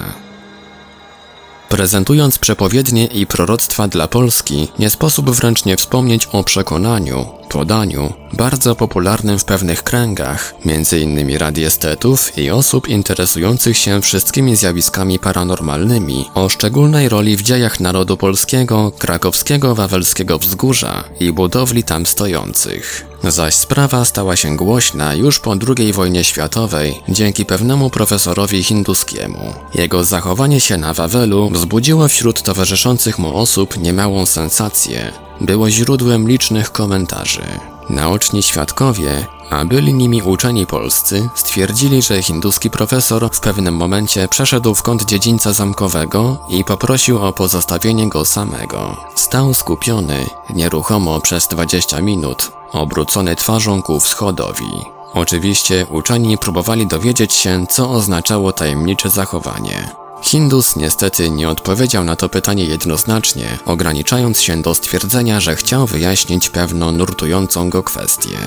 Prezentując 1.68 2.38
przepowiednie 2.38 3.06
i 3.06 3.26
proroctwa 3.26 3.88
dla 3.88 4.08
Polski, 4.08 4.68
nie 4.78 4.90
sposób 4.90 5.30
wręcz 5.30 5.64
nie 5.64 5.76
wspomnieć 5.76 6.26
o 6.26 6.44
przekonaniu, 6.44 7.26
podaniu, 7.48 8.12
bardzo 8.32 8.74
popularnym 8.74 9.38
w 9.38 9.44
pewnych 9.44 9.82
kręgach, 9.82 10.54
m.in. 10.66 11.36
radiestetów 11.36 12.38
i 12.38 12.50
osób 12.50 12.88
interesujących 12.88 13.76
się 13.76 14.00
wszystkimi 14.00 14.56
zjawiskami 14.56 15.18
paranormalnymi, 15.18 16.30
o 16.34 16.48
szczególnej 16.48 17.08
roli 17.08 17.36
w 17.36 17.42
dziejach 17.42 17.80
narodu 17.80 18.16
polskiego, 18.16 18.92
krakowskiego 18.98 19.74
wawelskiego 19.74 20.38
wzgórza 20.38 21.04
i 21.20 21.32
budowli 21.32 21.84
tam 21.84 22.06
stojących. 22.06 23.12
Zaś 23.24 23.54
sprawa 23.54 24.04
stała 24.04 24.36
się 24.36 24.56
głośna 24.56 25.14
już 25.14 25.38
po 25.38 25.54
II 25.78 25.92
wojnie 25.92 26.24
światowej 26.24 27.02
dzięki 27.08 27.46
pewnemu 27.46 27.90
profesorowi 27.90 28.64
hinduskiemu. 28.64 29.54
Jego 29.74 30.04
zachowanie 30.04 30.60
się 30.60 30.76
na 30.76 30.94
Wawelu 30.94 31.50
wzbudziło 31.50 32.08
wśród 32.08 32.42
towarzyszących 32.42 33.18
mu 33.18 33.36
osób 33.36 33.78
niemałą 33.78 34.26
sensację. 34.26 35.12
Było 35.40 35.70
źródłem 35.70 36.28
licznych 36.28 36.72
komentarzy. 36.72 37.42
Naoczni 37.90 38.42
świadkowie, 38.42 39.26
a 39.52 39.64
byli 39.64 39.94
nimi 39.94 40.23
uczeni 40.23 40.66
polscy, 40.66 41.28
stwierdzili, 41.35 42.02
że 42.02 42.23
hinduski 42.23 42.71
profesor 42.71 43.30
w 43.32 43.40
pewnym 43.40 43.76
momencie 43.76 44.28
przeszedł 44.28 44.75
w 44.75 44.82
kąt 44.82 45.04
dziedzińca 45.04 45.52
zamkowego 45.52 46.38
i 46.49 46.64
poprosił 46.64 47.25
o 47.25 47.32
pozostawienie 47.32 48.09
go 48.09 48.25
samego. 48.25 48.97
Stał 49.14 49.54
skupiony, 49.54 50.26
nieruchomo 50.54 51.21
przez 51.21 51.49
20 51.49 52.00
minut, 52.00 52.52
obrócony 52.73 53.37
twarzą 53.37 53.82
ku 53.82 54.00
wschodowi. 54.00 54.85
Oczywiście 55.14 55.87
uczeni 55.90 56.38
próbowali 56.38 56.87
dowiedzieć 56.87 57.32
się, 57.32 57.66
co 57.71 57.90
oznaczało 57.90 58.52
tajemnicze 58.52 59.11
zachowanie. 59.11 59.88
Hindus 60.23 60.76
niestety 60.76 61.30
nie 61.30 61.49
odpowiedział 61.49 62.04
na 62.04 62.16
to 62.16 62.28
pytanie 62.28 62.64
jednoznacznie, 62.64 63.59
ograniczając 63.66 64.40
się 64.40 64.62
do 64.62 64.75
stwierdzenia, 64.75 65.40
że 65.40 65.56
chciał 65.56 65.87
wyjaśnić 65.87 66.50
pewną 66.50 66.92
nurtującą 66.92 67.71
go 67.71 67.82
kwestię. 67.82 68.38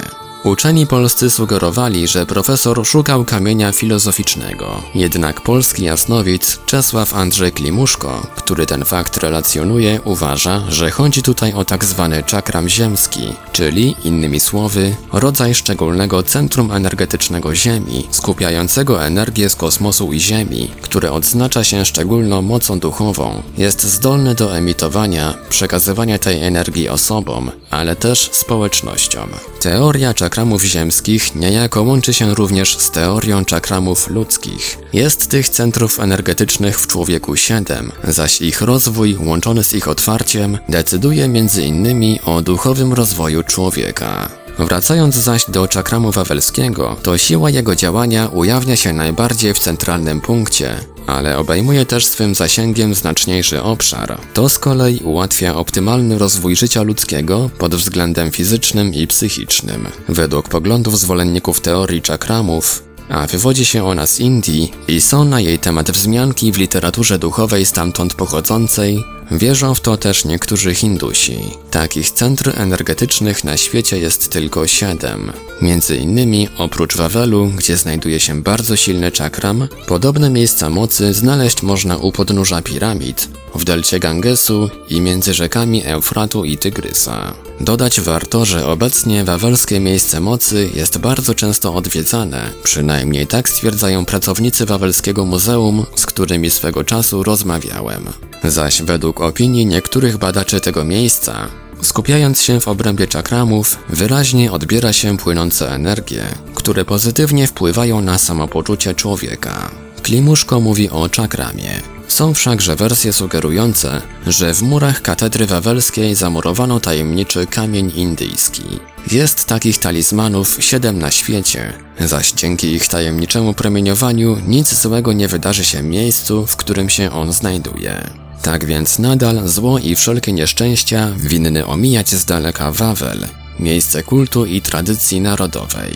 Uczeni 0.45 0.87
polscy 0.87 1.29
sugerowali, 1.29 2.07
że 2.07 2.25
profesor 2.25 2.85
szukał 2.85 3.25
kamienia 3.25 3.71
filozoficznego. 3.71 4.81
Jednak 4.95 5.41
polski 5.41 5.83
jasnowic 5.83 6.59
Czesław 6.65 7.13
Andrzej 7.13 7.51
Klimuszko, 7.51 8.27
który 8.35 8.65
ten 8.65 8.85
fakt 8.85 9.17
relacjonuje, 9.17 10.01
uważa, 10.03 10.63
że 10.69 10.91
chodzi 10.91 11.23
tutaj 11.23 11.53
o 11.53 11.65
tak 11.65 11.85
zwany 11.85 12.23
czakram 12.23 12.69
ziemski, 12.69 13.33
czyli, 13.51 13.95
innymi 14.03 14.39
słowy, 14.39 14.95
rodzaj 15.13 15.55
szczególnego 15.55 16.23
centrum 16.23 16.71
energetycznego 16.71 17.55
Ziemi, 17.55 18.07
skupiającego 18.11 19.05
energię 19.05 19.49
z 19.49 19.55
kosmosu 19.55 20.13
i 20.13 20.19
Ziemi, 20.19 20.71
które 20.81 21.11
odznacza 21.11 21.63
się 21.63 21.85
szczególną 21.85 22.41
mocą 22.41 22.79
duchową, 22.79 23.43
jest 23.57 23.83
zdolny 23.83 24.35
do 24.35 24.57
emitowania, 24.57 25.33
przekazywania 25.49 26.19
tej 26.19 26.43
energii 26.43 26.89
osobom, 26.89 27.51
ale 27.69 27.95
też 27.95 28.29
społecznościom. 28.31 29.29
Teoria 29.59 30.13
czakram 30.13 30.34
czakramów 30.35 30.63
ziemskich 30.63 31.35
niejako 31.35 31.81
łączy 31.81 32.13
się 32.13 32.35
również 32.35 32.77
z 32.77 32.91
teorią 32.91 33.45
czakramów 33.45 34.09
ludzkich. 34.09 34.77
Jest 34.93 35.29
tych 35.29 35.49
centrów 35.49 35.99
energetycznych 35.99 36.79
w 36.79 36.87
człowieku 36.87 37.35
siedem, 37.35 37.91
zaś 38.03 38.41
ich 38.41 38.61
rozwój 38.61 39.17
łączony 39.19 39.63
z 39.63 39.73
ich 39.73 39.87
otwarciem 39.87 40.57
decyduje 40.69 41.29
innymi 41.63 42.19
o 42.25 42.41
duchowym 42.41 42.93
rozwoju 42.93 43.43
człowieka. 43.43 44.29
Wracając 44.59 45.15
zaś 45.15 45.45
do 45.49 45.67
czakramu 45.67 46.11
wawelskiego, 46.11 46.95
to 47.03 47.17
siła 47.17 47.49
jego 47.49 47.75
działania 47.75 48.27
ujawnia 48.27 48.75
się 48.75 48.93
najbardziej 48.93 49.53
w 49.53 49.59
centralnym 49.59 50.21
punkcie, 50.21 50.75
ale 51.07 51.37
obejmuje 51.37 51.85
też 51.85 52.05
swym 52.05 52.35
zasięgiem 52.35 52.95
znaczniejszy 52.95 53.63
obszar. 53.63 54.17
To 54.33 54.49
z 54.49 54.59
kolei 54.59 54.99
ułatwia 54.99 55.55
optymalny 55.55 56.17
rozwój 56.17 56.55
życia 56.55 56.81
ludzkiego 56.81 57.49
pod 57.57 57.75
względem 57.75 58.31
fizycznym 58.31 58.93
i 58.93 59.07
psychicznym. 59.07 59.87
Według 60.09 60.49
poglądów 60.49 60.99
zwolenników 60.99 61.61
teorii 61.61 62.01
czakramów, 62.01 62.83
a 63.09 63.27
wywodzi 63.27 63.65
się 63.65 63.85
ona 63.85 64.07
z 64.07 64.19
Indii 64.19 64.71
i 64.87 65.01
są 65.01 65.25
na 65.25 65.39
jej 65.39 65.59
temat 65.59 65.91
wzmianki 65.91 66.51
w 66.51 66.57
literaturze 66.57 67.19
duchowej 67.19 67.65
stamtąd 67.65 68.13
pochodzącej, 68.13 69.03
wierzą 69.31 69.75
w 69.75 69.81
to 69.81 69.97
też 69.97 70.25
niektórzy 70.25 70.75
Hindusi. 70.75 71.37
Takich 71.71 72.11
centr 72.11 72.53
energetycznych 72.61 73.43
na 73.43 73.57
świecie 73.57 73.99
jest 73.99 74.29
tylko 74.31 74.67
siedem. 74.67 75.31
Między 75.61 75.97
innymi 75.97 76.49
oprócz 76.57 76.95
Wawelu, 76.97 77.47
gdzie 77.47 77.77
znajduje 77.77 78.19
się 78.19 78.41
bardzo 78.41 78.75
silny 78.75 79.11
czakram, 79.11 79.67
podobne 79.87 80.29
miejsca 80.29 80.69
mocy 80.69 81.13
znaleźć 81.13 81.63
można 81.63 81.97
u 81.97 82.11
podnóża 82.11 82.61
piramid, 82.61 83.29
w 83.55 83.63
delcie 83.63 83.99
Gangesu 83.99 84.69
i 84.89 85.01
między 85.01 85.33
rzekami 85.33 85.85
Eufratu 85.85 86.45
i 86.45 86.57
Tygrysa. 86.57 87.33
Dodać 87.59 88.01
warto, 88.01 88.45
że 88.45 88.67
obecnie 88.67 89.23
wawelskie 89.23 89.79
miejsce 89.79 90.19
mocy 90.19 90.69
jest 90.75 90.97
bardzo 90.97 91.33
często 91.33 91.75
odwiedzane, 91.75 92.51
przynajmniej 92.63 93.27
tak 93.27 93.49
stwierdzają 93.49 94.05
pracownicy 94.05 94.65
Wawelskiego 94.65 95.25
Muzeum, 95.25 95.85
z 95.95 96.05
którymi 96.05 96.51
swego 96.51 96.83
czasu 96.83 97.23
rozmawiałem. 97.23 98.05
Zaś 98.43 98.81
według 98.81 99.14
opinii 99.21 99.65
niektórych 99.65 100.17
badaczy 100.17 100.61
tego 100.61 100.83
miejsca, 100.83 101.47
skupiając 101.81 102.41
się 102.41 102.59
w 102.59 102.67
obrębie 102.67 103.07
czakramów, 103.07 103.77
wyraźnie 103.89 104.51
odbiera 104.51 104.93
się 104.93 105.17
płynące 105.17 105.71
energie, 105.71 106.23
które 106.55 106.85
pozytywnie 106.85 107.47
wpływają 107.47 108.01
na 108.01 108.17
samopoczucie 108.17 108.93
człowieka. 108.93 109.71
Klimuszko 110.03 110.59
mówi 110.59 110.89
o 110.89 111.09
czakramie, 111.09 111.81
są 112.07 112.33
wszakże 112.33 112.75
wersje 112.75 113.13
sugerujące, 113.13 114.01
że 114.27 114.53
w 114.53 114.61
murach 114.61 115.01
katedry 115.01 115.45
wawelskiej 115.45 116.15
zamurowano 116.15 116.79
tajemniczy 116.79 117.47
kamień 117.47 117.91
indyjski. 117.95 118.63
Jest 119.11 119.45
takich 119.45 119.77
talizmanów 119.77 120.57
siedem 120.59 120.99
na 120.99 121.11
świecie, 121.11 121.73
zaś 121.99 122.31
dzięki 122.31 122.67
ich 122.67 122.87
tajemniczemu 122.87 123.53
promieniowaniu 123.53 124.37
nic 124.47 124.73
złego 124.73 125.13
nie 125.13 125.27
wydarzy 125.27 125.65
się 125.65 125.83
miejscu, 125.83 126.45
w 126.45 126.55
którym 126.55 126.89
się 126.89 127.11
on 127.11 127.33
znajduje. 127.33 128.24
Tak 128.45 128.65
więc 128.65 128.99
nadal 128.99 129.47
zło 129.47 129.79
i 129.79 129.95
wszelkie 129.95 130.33
nieszczęścia 130.33 131.11
winny 131.17 131.65
omijać 131.65 132.09
z 132.09 132.25
daleka 132.25 132.71
Wawel, 132.71 133.27
miejsce 133.59 134.03
kultu 134.03 134.45
i 134.45 134.61
tradycji 134.61 135.21
narodowej. 135.21 135.93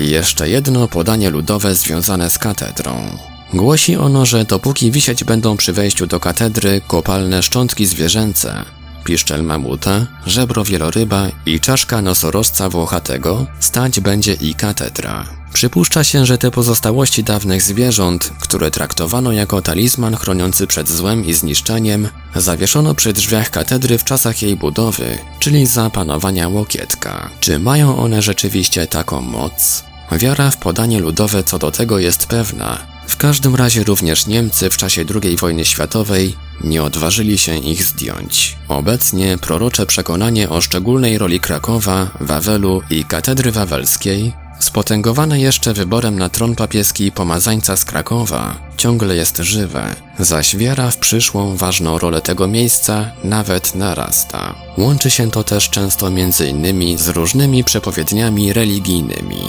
I 0.00 0.10
jeszcze 0.10 0.48
jedno 0.48 0.88
podanie 0.88 1.30
ludowe 1.30 1.74
związane 1.74 2.30
z 2.30 2.38
katedrą. 2.38 3.18
Głosi 3.54 3.96
ono, 3.96 4.26
że 4.26 4.44
dopóki 4.44 4.90
wisieć 4.90 5.24
będą 5.24 5.56
przy 5.56 5.72
wejściu 5.72 6.06
do 6.06 6.20
katedry 6.20 6.80
kopalne 6.88 7.42
szczątki 7.42 7.86
zwierzęce, 7.86 8.64
piszczel 9.04 9.42
mamuta, 9.44 10.06
żebro 10.26 10.64
wieloryba 10.64 11.28
i 11.46 11.60
czaszka 11.60 12.02
nosorożca 12.02 12.68
włochatego, 12.68 13.46
stać 13.60 14.00
będzie 14.00 14.34
i 14.34 14.54
katedra. 14.54 15.24
Przypuszcza 15.52 16.04
się, 16.04 16.26
że 16.26 16.38
te 16.38 16.50
pozostałości 16.50 17.24
dawnych 17.24 17.62
zwierząt, 17.62 18.32
które 18.40 18.70
traktowano 18.70 19.32
jako 19.32 19.62
talizman 19.62 20.16
chroniący 20.16 20.66
przed 20.66 20.88
złem 20.88 21.24
i 21.24 21.34
zniszczeniem, 21.34 22.08
zawieszono 22.36 22.94
przy 22.94 23.12
drzwiach 23.12 23.50
katedry 23.50 23.98
w 23.98 24.04
czasach 24.04 24.42
jej 24.42 24.56
budowy, 24.56 25.18
czyli 25.38 25.66
za 25.66 25.90
panowania 25.90 26.48
Łokietka. 26.48 27.30
Czy 27.40 27.58
mają 27.58 27.98
one 27.98 28.22
rzeczywiście 28.22 28.86
taką 28.86 29.20
moc? 29.20 29.84
Wiara 30.12 30.50
w 30.50 30.56
podanie 30.56 31.00
ludowe 31.00 31.44
co 31.44 31.58
do 31.58 31.70
tego 31.70 31.98
jest 31.98 32.26
pewna, 32.26 32.78
w 33.10 33.16
każdym 33.16 33.54
razie 33.54 33.84
również 33.84 34.26
Niemcy 34.26 34.70
w 34.70 34.76
czasie 34.76 35.04
II 35.22 35.36
wojny 35.36 35.64
światowej 35.64 36.36
nie 36.64 36.82
odważyli 36.82 37.38
się 37.38 37.56
ich 37.56 37.84
zdjąć. 37.84 38.56
Obecnie 38.68 39.38
prorocze 39.38 39.86
przekonanie 39.86 40.48
o 40.48 40.60
szczególnej 40.60 41.18
roli 41.18 41.40
Krakowa, 41.40 42.10
Wawelu 42.20 42.82
i 42.90 43.04
katedry 43.04 43.52
wawelskiej, 43.52 44.32
spotęgowane 44.60 45.40
jeszcze 45.40 45.72
wyborem 45.72 46.18
na 46.18 46.28
tron 46.28 46.56
papieski 46.56 47.12
pomazańca 47.12 47.76
z 47.76 47.84
Krakowa, 47.84 48.56
ciągle 48.76 49.16
jest 49.16 49.38
żywe, 49.38 49.94
zaś 50.18 50.56
wiara 50.56 50.90
w 50.90 50.96
przyszłą 50.96 51.56
ważną 51.56 51.98
rolę 51.98 52.20
tego 52.20 52.48
miejsca 52.48 53.10
nawet 53.24 53.74
narasta. 53.74 54.54
Łączy 54.78 55.10
się 55.10 55.30
to 55.30 55.44
też 55.44 55.70
często 55.70 56.10
między 56.10 56.48
innymi 56.48 56.98
z 56.98 57.08
różnymi 57.08 57.64
przepowiedniami 57.64 58.52
religijnymi. 58.52 59.40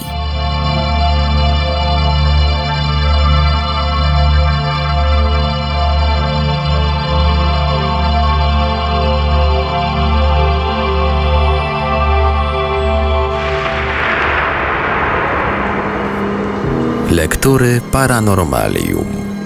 Lektury 17.42 17.82
Paranormalium. 17.92 19.06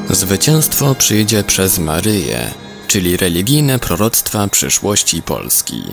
Zwycięstwo 0.09 0.95
przyjdzie 0.95 1.43
przez 1.43 1.79
Maryję, 1.79 2.53
czyli 2.87 3.17
religijne 3.17 3.79
proroctwa 3.79 4.47
przyszłości 4.47 5.21
Polski. 5.21 5.83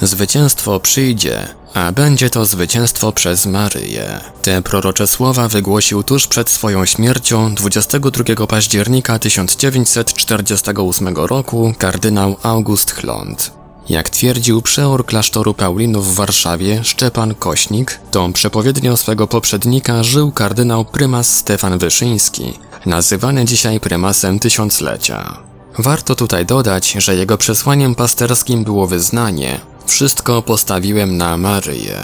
Zwycięstwo 0.00 0.80
przyjdzie, 0.80 1.48
a 1.74 1.92
będzie 1.92 2.30
to 2.30 2.46
zwycięstwo 2.46 3.12
przez 3.12 3.46
Maryję. 3.46 4.20
Te 4.42 4.62
prorocze 4.62 5.06
słowa 5.06 5.48
wygłosił 5.48 6.02
tuż 6.02 6.26
przed 6.26 6.50
swoją 6.50 6.86
śmiercią 6.86 7.54
22 7.54 8.46
października 8.46 9.18
1948 9.18 11.16
roku 11.16 11.74
kardynał 11.78 12.36
August 12.42 12.92
Chlond. 12.92 13.57
Jak 13.88 14.10
twierdził 14.10 14.62
przeor 14.62 15.06
klasztoru 15.06 15.54
Paulinów 15.54 16.12
w 16.12 16.14
Warszawie 16.14 16.84
Szczepan 16.84 17.34
Kośnik, 17.34 18.00
tą 18.10 18.32
przepowiednią 18.32 18.96
swego 18.96 19.26
poprzednika 19.26 20.02
żył 20.02 20.32
kardynał 20.32 20.84
prymas 20.84 21.36
Stefan 21.36 21.78
Wyszyński, 21.78 22.58
nazywany 22.86 23.44
dzisiaj 23.44 23.80
prymasem 23.80 24.38
tysiąclecia. 24.38 25.38
Warto 25.78 26.14
tutaj 26.14 26.46
dodać, 26.46 26.92
że 26.98 27.16
jego 27.16 27.38
przesłaniem 27.38 27.94
pasterskim 27.94 28.64
było 28.64 28.86
wyznanie 28.86 29.60
Wszystko 29.88 30.42
postawiłem 30.42 31.16
na 31.16 31.36
Maryję. 31.36 31.98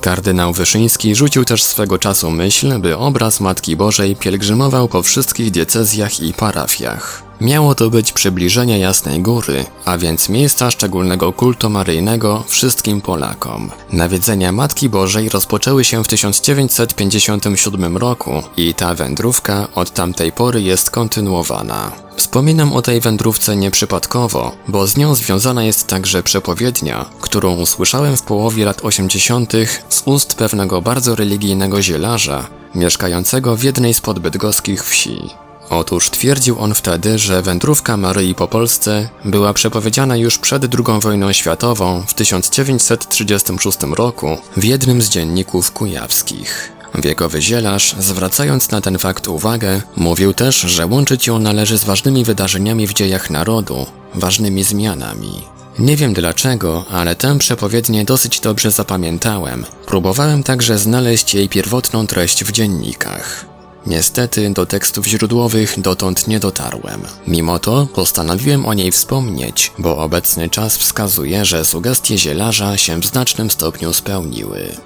Kardynał 0.00 0.52
Wyszyński 0.52 1.14
rzucił 1.14 1.44
też 1.44 1.62
swego 1.62 1.98
czasu 1.98 2.30
myśl, 2.30 2.78
by 2.78 2.96
obraz 2.96 3.40
Matki 3.40 3.76
Bożej 3.76 4.16
pielgrzymował 4.16 4.88
po 4.88 5.02
wszystkich 5.02 5.50
diecezjach 5.50 6.20
i 6.20 6.32
parafiach. 6.32 7.22
Miało 7.40 7.74
to 7.74 7.90
być 7.90 8.12
przybliżenie 8.12 8.78
Jasnej 8.78 9.22
Góry, 9.22 9.64
a 9.84 9.98
więc 9.98 10.28
miejsca 10.28 10.70
szczególnego 10.70 11.32
kultu 11.32 11.70
maryjnego 11.70 12.44
wszystkim 12.48 13.00
Polakom. 13.00 13.70
Nawiedzenia 13.92 14.52
Matki 14.52 14.88
Bożej 14.88 15.28
rozpoczęły 15.28 15.84
się 15.84 16.04
w 16.04 16.08
1957 16.08 17.96
roku 17.96 18.42
i 18.56 18.74
ta 18.74 18.94
wędrówka 18.94 19.68
od 19.74 19.90
tamtej 19.90 20.32
pory 20.32 20.62
jest 20.62 20.90
kontynuowana. 20.90 21.92
Wspominam 22.16 22.72
o 22.72 22.82
tej 22.82 23.00
wędrówce 23.00 23.56
nieprzypadkowo, 23.56 24.52
bo 24.68 24.86
z 24.86 24.96
nią 24.96 25.14
związana 25.14 25.64
jest 25.64 25.86
także 25.86 26.22
przepowiednia, 26.22 27.04
którą 27.20 27.54
usłyszałem 27.54 28.16
w 28.16 28.22
połowie 28.22 28.64
lat 28.64 28.84
80. 28.84 29.52
z 29.88 30.02
ust 30.04 30.34
pewnego 30.34 30.82
bardzo 30.82 31.14
religijnego 31.14 31.82
zielarza, 31.82 32.48
mieszkającego 32.74 33.56
w 33.56 33.62
jednej 33.62 33.94
z 33.94 34.00
podbydgoskich 34.00 34.84
wsi. 34.84 35.41
Otóż 35.72 36.10
twierdził 36.10 36.58
on 36.58 36.74
wtedy, 36.74 37.18
że 37.18 37.42
wędrówka 37.42 37.96
Maryi 37.96 38.34
po 38.34 38.48
Polsce 38.48 39.08
była 39.24 39.52
przepowiedziana 39.52 40.16
już 40.16 40.38
przed 40.38 40.64
II 40.74 41.00
wojną 41.00 41.32
światową 41.32 42.02
w 42.06 42.14
1936 42.14 43.78
roku 43.82 44.38
w 44.56 44.64
jednym 44.64 45.02
z 45.02 45.08
dzienników 45.08 45.72
kujawskich. 45.72 46.72
Wiekowy 46.94 47.42
zielarz, 47.42 47.96
zwracając 47.98 48.70
na 48.70 48.80
ten 48.80 48.98
fakt 48.98 49.28
uwagę, 49.28 49.82
mówił 49.96 50.34
też, 50.34 50.56
że 50.60 50.86
łączyć 50.86 51.26
ją 51.26 51.38
należy 51.38 51.78
z 51.78 51.84
ważnymi 51.84 52.24
wydarzeniami 52.24 52.86
w 52.86 52.94
dziejach 52.94 53.30
narodu, 53.30 53.86
ważnymi 54.14 54.64
zmianami. 54.64 55.42
Nie 55.78 55.96
wiem 55.96 56.12
dlaczego, 56.12 56.84
ale 56.90 57.14
tę 57.14 57.38
przepowiednię 57.38 58.04
dosyć 58.04 58.40
dobrze 58.40 58.70
zapamiętałem. 58.70 59.64
Próbowałem 59.86 60.42
także 60.42 60.78
znaleźć 60.78 61.34
jej 61.34 61.48
pierwotną 61.48 62.06
treść 62.06 62.44
w 62.44 62.52
dziennikach. 62.52 63.51
Niestety 63.86 64.50
do 64.50 64.66
tekstów 64.66 65.06
źródłowych 65.06 65.80
dotąd 65.80 66.28
nie 66.28 66.40
dotarłem. 66.40 67.00
Mimo 67.26 67.58
to 67.58 67.86
postanowiłem 67.94 68.66
o 68.66 68.74
niej 68.74 68.92
wspomnieć, 68.92 69.72
bo 69.78 69.96
obecny 69.96 70.50
czas 70.50 70.76
wskazuje, 70.76 71.44
że 71.44 71.64
sugestie 71.64 72.18
zielarza 72.18 72.76
się 72.78 73.00
w 73.00 73.06
znacznym 73.06 73.50
stopniu 73.50 73.92
spełniły. 73.92 74.76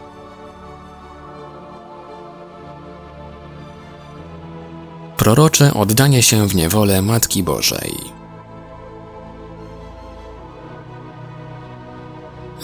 Prorocze 5.17 5.75
oddanie 5.75 6.23
się 6.23 6.49
w 6.49 6.55
niewolę 6.55 7.03
Matki 7.03 7.43
Bożej. 7.43 8.16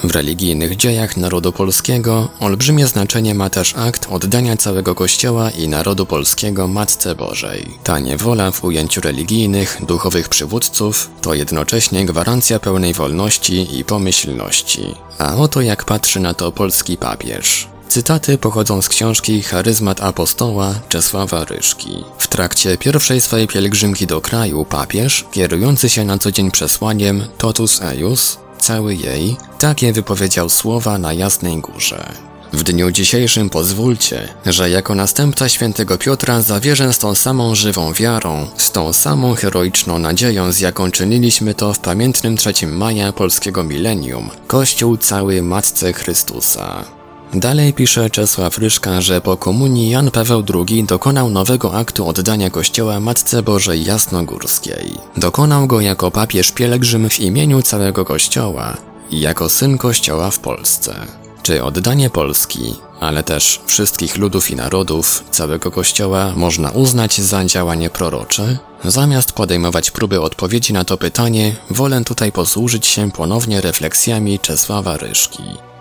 W 0.05 0.11
religijnych 0.11 0.77
dziejach 0.77 1.17
narodu 1.17 1.53
polskiego 1.53 2.29
olbrzymie 2.41 2.87
znaczenie 2.87 3.35
ma 3.35 3.51
też 3.51 3.75
akt 3.77 4.07
oddania 4.11 4.57
całego 4.57 4.95
Kościoła 4.95 5.51
i 5.51 5.69
narodu 5.69 6.07
polskiego 6.07 6.69
Matce 6.69 7.15
Bożej. 7.15 7.69
Ta 7.85 7.99
niewola 7.99 8.51
w 8.51 8.65
ujęciu 8.65 9.01
religijnych, 9.01 9.79
duchowych 9.87 10.29
przywódców 10.29 11.11
to 11.21 11.35
jednocześnie 11.35 12.07
gwarancja 12.07 12.59
pełnej 12.59 12.95
wolności 12.95 13.79
i 13.79 13.85
pomyślności. 13.85 14.95
A 15.19 15.37
oto 15.37 15.61
jak 15.61 15.85
patrzy 15.85 16.21
na 16.21 16.35
to 16.35 16.53
polski 16.53 16.97
papież. 16.97 17.69
Cytaty 17.89 18.39
pochodzą 18.39 18.83
z 18.83 18.89
książki 18.89 19.43
Charyzmat 19.43 20.01
Apostoła 20.01 20.75
Czesława 20.89 21.45
Ryszki. 21.45 22.05
W 22.19 22.29
trakcie 22.29 22.79
pierwszej 22.79 23.21
swojej 23.21 23.49
pielgrzymki 23.49 24.07
do 24.07 24.21
kraju 24.21 24.65
papież, 24.65 25.25
kierujący 25.33 25.89
się 25.89 26.05
na 26.05 26.19
co 26.19 26.33
dzień 26.33 26.51
przesłaniem 26.51 27.25
Totus 27.39 27.83
Eius, 27.83 28.39
cały 28.63 28.95
jej, 28.95 29.37
takie 29.59 29.93
wypowiedział 29.93 30.49
słowa 30.49 30.99
na 30.99 31.13
Jasnej 31.13 31.57
Górze. 31.57 32.13
W 32.53 32.63
dniu 32.63 32.91
dzisiejszym 32.91 33.51
pozwólcie, 33.51 34.29
że 34.47 34.71
jako 34.71 34.95
następca 34.95 35.49
świętego 35.49 35.99
Piotra 35.99 36.43
zawierzę 36.43 36.93
z 36.93 36.99
tą 36.99 37.15
samą 37.15 37.55
żywą 37.55 37.93
wiarą, 37.93 38.47
z 38.57 38.71
tą 38.71 38.93
samą 38.93 39.35
heroiczną 39.35 39.99
nadzieją, 39.99 40.53
z 40.53 40.61
jaką 40.61 40.91
czyniliśmy 40.91 41.55
to 41.55 41.75
w 41.75 41.79
pamiętnym 41.79 42.37
3 42.37 42.67
maja 42.67 43.13
polskiego 43.13 43.65
milenium, 43.65 44.31
Kościół 44.47 44.97
cały 44.97 45.43
Matce 45.43 45.93
Chrystusa. 45.93 47.02
Dalej 47.35 47.73
pisze 47.73 48.11
Czesław 48.11 48.59
Ryszka, 48.59 49.01
że 49.01 49.21
po 49.21 49.37
komunii 49.37 49.91
Jan 49.91 50.11
Paweł 50.11 50.45
II 50.55 50.85
dokonał 50.85 51.31
nowego 51.31 51.75
aktu 51.75 52.09
oddania 52.09 52.51
kościoła 52.51 53.01
Matce 53.01 53.43
Bożej 53.43 53.85
Jasnogórskiej. 53.85 54.95
Dokonał 55.17 55.67
go 55.67 55.81
jako 55.81 56.11
papież 56.11 56.53
pielgrzym 56.53 57.11
w 57.11 57.21
imieniu 57.21 57.63
całego 57.63 58.05
kościoła 58.05 58.77
i 59.11 59.21
jako 59.21 59.49
syn 59.49 59.79
kościoła 59.79 60.31
w 60.31 60.39
Polsce. 60.39 60.95
Czy 61.43 61.65
oddanie 61.65 62.11
Polski, 62.11 62.75
ale 63.01 63.23
też 63.23 63.61
wszystkich 63.67 64.17
ludów 64.17 64.51
i 64.51 64.57
narodów, 64.57 65.25
całego 65.31 65.71
kościoła 65.71 66.33
można 66.37 66.71
uznać 66.71 67.21
za 67.21 67.45
działanie 67.45 67.91
prorocze? 67.91 68.59
Zamiast 68.85 69.33
podejmować 69.33 69.91
próby 69.91 70.21
odpowiedzi 70.21 70.73
na 70.73 70.85
to 70.85 70.97
pytanie, 70.97 71.57
wolę 71.71 72.05
tutaj 72.05 72.33
posłużyć 72.33 72.87
się 72.87 73.11
ponownie 73.11 73.61
refleksjami 73.61 74.39
Czesława 74.39 74.97
Ryszki. 74.97 75.72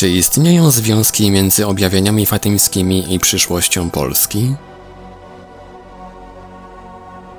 Czy 0.00 0.10
istnieją 0.10 0.70
związki 0.70 1.30
między 1.30 1.66
objawieniami 1.66 2.26
fatymskimi 2.26 3.14
i 3.14 3.18
przyszłością 3.18 3.90
Polski? 3.90 4.54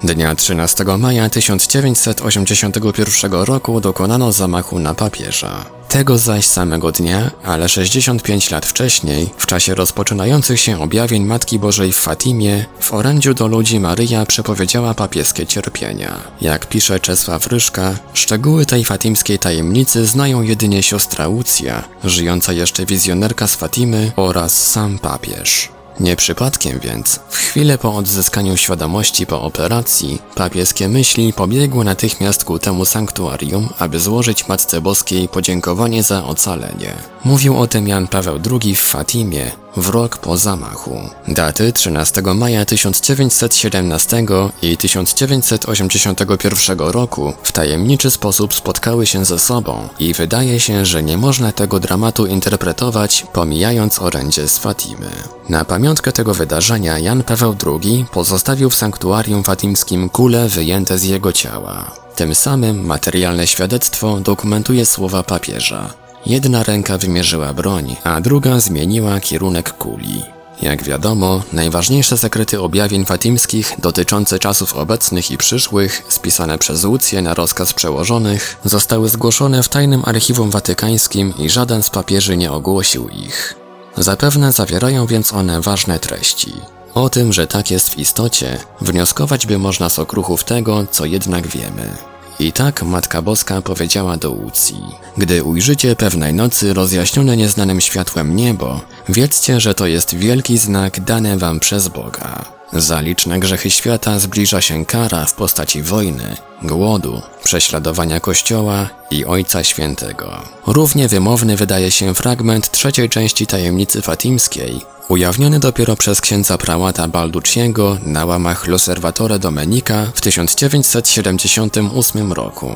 Dnia 0.03 0.35
13 0.35 0.83
maja 0.97 1.29
1981 1.29 3.33
roku 3.33 3.81
dokonano 3.81 4.31
zamachu 4.31 4.79
na 4.79 4.93
papieża. 4.93 5.65
Tego 5.89 6.17
zaś 6.17 6.45
samego 6.45 6.91
dnia, 6.91 7.31
ale 7.43 7.69
65 7.69 8.51
lat 8.51 8.65
wcześniej, 8.65 9.29
w 9.37 9.45
czasie 9.45 9.75
rozpoczynających 9.75 10.59
się 10.59 10.81
objawień 10.81 11.25
Matki 11.25 11.59
Bożej 11.59 11.93
w 11.93 11.97
Fatimie, 11.97 12.65
w 12.79 12.93
orędziu 12.93 13.33
do 13.33 13.47
ludzi 13.47 13.79
Maryja 13.79 14.25
przepowiedziała 14.25 14.93
papieskie 14.93 15.47
cierpienia. 15.47 16.17
Jak 16.41 16.65
pisze 16.65 16.99
Czesław 16.99 17.47
Ryszka, 17.47 17.95
szczegóły 18.13 18.65
tej 18.65 18.85
fatimskiej 18.85 19.39
tajemnicy 19.39 20.05
znają 20.05 20.41
jedynie 20.41 20.83
siostra 20.83 21.27
Łucja, 21.27 21.83
żyjąca 22.03 22.53
jeszcze 22.53 22.85
wizjonerka 22.85 23.47
z 23.47 23.55
Fatimy 23.55 24.11
oraz 24.15 24.71
sam 24.71 24.99
papież. 24.99 25.69
Nie 26.01 26.15
przypadkiem 26.15 26.79
więc, 26.79 27.19
w 27.29 27.35
chwilę 27.35 27.77
po 27.77 27.95
odzyskaniu 27.95 28.57
świadomości 28.57 29.25
po 29.25 29.41
operacji, 29.41 30.21
papieskie 30.35 30.89
myśli 30.89 31.33
pobiegły 31.33 31.85
natychmiast 31.85 32.43
ku 32.43 32.59
temu 32.59 32.85
sanktuarium, 32.85 33.69
aby 33.79 33.99
złożyć 33.99 34.47
Matce 34.47 34.81
Boskiej 34.81 35.27
podziękowanie 35.27 36.03
za 36.03 36.23
ocalenie. 36.23 36.93
Mówił 37.25 37.57
o 37.59 37.67
tym 37.67 37.87
Jan 37.87 38.07
Paweł 38.07 38.39
II 38.51 38.75
w 38.75 38.81
Fatimie, 38.81 39.51
w 39.77 39.89
rok 39.89 40.17
po 40.17 40.37
zamachu. 40.37 41.01
Daty 41.27 41.73
13 41.73 42.21
maja 42.21 42.65
1917 42.65 44.25
i 44.61 44.77
1981 44.77 46.79
roku 46.79 47.33
w 47.43 47.51
tajemniczy 47.51 48.11
sposób 48.11 48.53
spotkały 48.53 49.05
się 49.05 49.25
ze 49.25 49.39
sobą 49.39 49.89
i 49.99 50.13
wydaje 50.13 50.59
się, 50.59 50.85
że 50.85 51.03
nie 51.03 51.17
można 51.17 51.51
tego 51.51 51.79
dramatu 51.79 52.25
interpretować 52.25 53.25
pomijając 53.33 54.01
orędzie 54.01 54.47
z 54.47 54.57
Fatimy. 54.57 55.09
Na 55.49 55.65
pamiątkę 55.65 56.11
tego 56.11 56.33
wydarzenia 56.33 56.99
Jan 56.99 57.23
Paweł 57.23 57.55
II 57.65 58.05
pozostawił 58.11 58.69
w 58.69 58.75
sanktuarium 58.75 59.43
fatimskim 59.43 60.09
kule 60.09 60.47
wyjęte 60.47 60.97
z 60.97 61.03
jego 61.03 61.33
ciała. 61.33 61.91
Tym 62.15 62.35
samym 62.35 62.85
materialne 62.85 63.47
świadectwo 63.47 64.19
dokumentuje 64.19 64.85
słowa 64.85 65.23
papieża. 65.23 65.93
Jedna 66.25 66.63
ręka 66.63 66.97
wymierzyła 66.97 67.53
broń, 67.53 67.95
a 68.03 68.21
druga 68.21 68.59
zmieniła 68.59 69.19
kierunek 69.19 69.73
kuli. 69.73 70.23
Jak 70.61 70.83
wiadomo, 70.83 71.43
najważniejsze 71.53 72.17
sekrety 72.17 72.61
objawień 72.61 73.05
fatimskich 73.05 73.75
dotyczące 73.79 74.39
czasów 74.39 74.75
obecnych 74.75 75.31
i 75.31 75.37
przyszłych, 75.37 76.03
spisane 76.07 76.57
przez 76.57 76.85
Łucję 76.85 77.21
na 77.21 77.33
rozkaz 77.33 77.73
przełożonych, 77.73 78.57
zostały 78.65 79.09
zgłoszone 79.09 79.63
w 79.63 79.69
tajnym 79.69 80.03
archiwum 80.05 80.51
watykańskim 80.51 81.33
i 81.39 81.49
żaden 81.49 81.83
z 81.83 81.89
papieży 81.89 82.37
nie 82.37 82.51
ogłosił 82.51 83.09
ich. 83.09 83.55
Zapewne 83.97 84.51
zawierają 84.51 85.05
więc 85.05 85.33
one 85.33 85.61
ważne 85.61 85.99
treści. 85.99 86.53
O 86.93 87.09
tym, 87.09 87.33
że 87.33 87.47
tak 87.47 87.71
jest 87.71 87.89
w 87.89 87.97
istocie, 87.97 88.57
wnioskować 88.81 89.45
by 89.45 89.57
można 89.57 89.89
z 89.89 89.99
okruchów 89.99 90.43
tego, 90.43 90.85
co 90.91 91.05
jednak 91.05 91.47
wiemy. 91.47 92.10
I 92.41 92.51
tak 92.51 92.83
Matka 92.83 93.21
Boska 93.21 93.61
powiedziała 93.61 94.17
do 94.17 94.31
Łucji: 94.31 94.83
Gdy 95.17 95.43
ujrzycie 95.43 95.95
pewnej 95.95 96.33
nocy 96.33 96.73
rozjaśnione 96.73 97.37
nieznanym 97.37 97.81
światłem 97.81 98.35
niebo, 98.35 98.81
wiedzcie, 99.09 99.59
że 99.59 99.73
to 99.73 99.87
jest 99.87 100.15
wielki 100.15 100.57
znak 100.57 100.99
dany 100.99 101.37
wam 101.37 101.59
przez 101.59 101.87
Boga. 101.87 102.60
Za 102.73 103.01
liczne 103.01 103.39
grzechy 103.39 103.69
świata 103.69 104.19
zbliża 104.19 104.61
się 104.61 104.85
kara 104.85 105.25
w 105.25 105.33
postaci 105.33 105.83
wojny, 105.83 106.37
głodu, 106.63 107.21
prześladowania 107.43 108.19
Kościoła 108.19 108.89
i 109.11 109.25
Ojca 109.25 109.63
Świętego. 109.63 110.41
Równie 110.67 111.07
wymowny 111.07 111.55
wydaje 111.55 111.91
się 111.91 112.13
fragment 112.13 112.71
trzeciej 112.71 113.09
części 113.09 113.47
tajemnicy 113.47 114.01
fatimskiej, 114.01 114.81
ujawniony 115.09 115.59
dopiero 115.59 115.95
przez 115.95 116.21
księdza 116.21 116.57
prałata 116.57 117.07
Balducciego 117.07 117.97
na 118.05 118.25
łamach 118.25 118.67
L'Osservatore 118.67 119.39
Domenica 119.39 120.05
w 120.15 120.21
1978 120.21 122.33
roku. 122.33 122.71